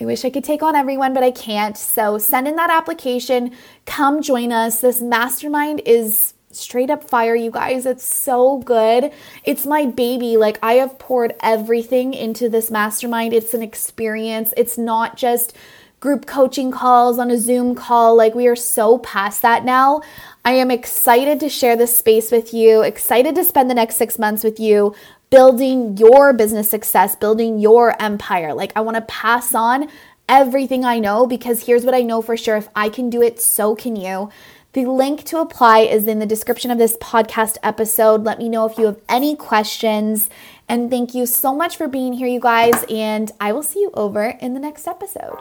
I 0.00 0.04
wish 0.04 0.24
I 0.24 0.30
could 0.30 0.44
take 0.44 0.62
on 0.62 0.74
everyone, 0.74 1.14
but 1.14 1.22
I 1.22 1.30
can't. 1.30 1.76
So 1.76 2.18
send 2.18 2.48
in 2.48 2.56
that 2.56 2.70
application. 2.70 3.52
Come 3.86 4.22
join 4.22 4.52
us. 4.52 4.80
This 4.80 5.00
mastermind 5.00 5.82
is 5.84 6.34
straight 6.50 6.90
up 6.90 7.04
fire, 7.04 7.34
you 7.34 7.50
guys. 7.50 7.86
It's 7.86 8.04
so 8.04 8.58
good. 8.58 9.12
It's 9.44 9.66
my 9.66 9.86
baby. 9.86 10.36
Like, 10.36 10.58
I 10.62 10.74
have 10.74 10.98
poured 10.98 11.34
everything 11.40 12.14
into 12.14 12.48
this 12.48 12.70
mastermind. 12.70 13.32
It's 13.32 13.54
an 13.54 13.62
experience. 13.62 14.52
It's 14.56 14.76
not 14.76 15.16
just 15.16 15.56
group 16.00 16.26
coaching 16.26 16.72
calls 16.72 17.18
on 17.18 17.30
a 17.30 17.38
Zoom 17.38 17.74
call. 17.74 18.16
Like, 18.16 18.34
we 18.34 18.48
are 18.48 18.56
so 18.56 18.98
past 18.98 19.40
that 19.42 19.64
now. 19.64 20.02
I 20.44 20.52
am 20.52 20.70
excited 20.70 21.38
to 21.40 21.48
share 21.48 21.76
this 21.76 21.96
space 21.96 22.32
with 22.32 22.52
you, 22.52 22.82
excited 22.82 23.34
to 23.36 23.44
spend 23.44 23.70
the 23.70 23.74
next 23.74 23.96
six 23.96 24.18
months 24.18 24.42
with 24.42 24.58
you, 24.58 24.94
building 25.32 25.96
your 25.96 26.34
business 26.34 26.68
success, 26.68 27.16
building 27.16 27.58
your 27.58 28.00
empire. 28.00 28.52
Like, 28.52 28.70
I 28.76 28.82
want 28.82 28.96
to 28.96 29.00
pass 29.00 29.54
on 29.54 29.88
everything 30.28 30.84
I 30.84 30.98
know 30.98 31.26
because 31.26 31.64
here's 31.64 31.86
what 31.86 31.94
I 31.94 32.02
know 32.02 32.20
for 32.20 32.36
sure 32.36 32.58
if 32.58 32.68
I 32.76 32.90
can 32.90 33.08
do 33.08 33.22
it, 33.22 33.40
so 33.40 33.74
can 33.74 33.96
you. 33.96 34.28
The 34.74 34.84
link 34.84 35.24
to 35.24 35.40
apply 35.40 35.80
is 35.80 36.06
in 36.06 36.18
the 36.18 36.26
description 36.26 36.70
of 36.70 36.76
this 36.76 36.98
podcast 36.98 37.56
episode. 37.62 38.24
Let 38.24 38.38
me 38.38 38.50
know 38.50 38.66
if 38.66 38.76
you 38.76 38.84
have 38.84 39.00
any 39.08 39.34
questions. 39.34 40.28
And 40.68 40.90
thank 40.90 41.14
you 41.14 41.24
so 41.24 41.54
much 41.54 41.78
for 41.78 41.88
being 41.88 42.12
here, 42.12 42.28
you 42.28 42.40
guys. 42.40 42.84
And 42.90 43.32
I 43.40 43.52
will 43.52 43.62
see 43.62 43.80
you 43.80 43.90
over 43.94 44.36
in 44.38 44.52
the 44.52 44.60
next 44.60 44.86
episode. 44.86 45.38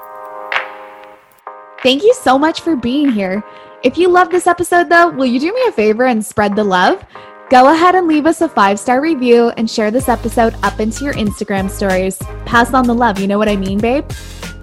Thank 1.83 2.03
you 2.03 2.13
so 2.13 2.39
much 2.39 2.61
for 2.61 2.77
being 2.77 3.11
here. 3.11 3.43
If 3.83 3.97
you 3.97 4.07
love 4.07 4.29
this 4.29 4.47
episode, 4.47 4.87
though, 4.87 5.09
will 5.09 5.25
you 5.25 5.39
do 5.39 5.53
me 5.53 5.65
a 5.67 5.71
favor 5.73 6.05
and 6.05 6.25
spread 6.25 6.55
the 6.55 6.63
love? 6.63 7.03
Go 7.51 7.69
ahead 7.69 7.95
and 7.95 8.07
leave 8.07 8.25
us 8.27 8.39
a 8.39 8.47
five 8.47 8.79
star 8.79 9.01
review 9.01 9.49
and 9.57 9.69
share 9.69 9.91
this 9.91 10.07
episode 10.07 10.55
up 10.63 10.79
into 10.79 11.03
your 11.03 11.13
Instagram 11.15 11.69
stories. 11.69 12.17
Pass 12.45 12.73
on 12.73 12.87
the 12.87 12.95
love, 12.95 13.19
you 13.19 13.27
know 13.27 13.37
what 13.37 13.49
I 13.49 13.57
mean, 13.57 13.77
babe? 13.77 14.09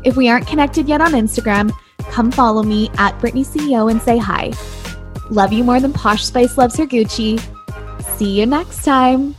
If 0.05 0.17
we 0.17 0.31
aren't 0.31 0.47
connected 0.47 0.89
yet 0.89 1.03
on 1.03 1.13
Instagram, 1.13 1.71
come 2.11 2.33
follow 2.33 2.63
me 2.63 2.91
at 2.97 3.19
Brittany 3.21 3.45
CEO 3.45 3.91
and 3.91 4.01
say 4.01 4.17
hi. 4.17 4.55
Love 5.29 5.53
you 5.53 5.65
more 5.65 5.81
than 5.81 5.93
Posh 5.93 6.25
Spice 6.25 6.57
loves 6.57 6.79
her 6.79 6.87
Gucci. 6.87 7.39
See 8.17 8.41
you 8.41 8.47
next 8.47 8.83
time. 8.87 9.35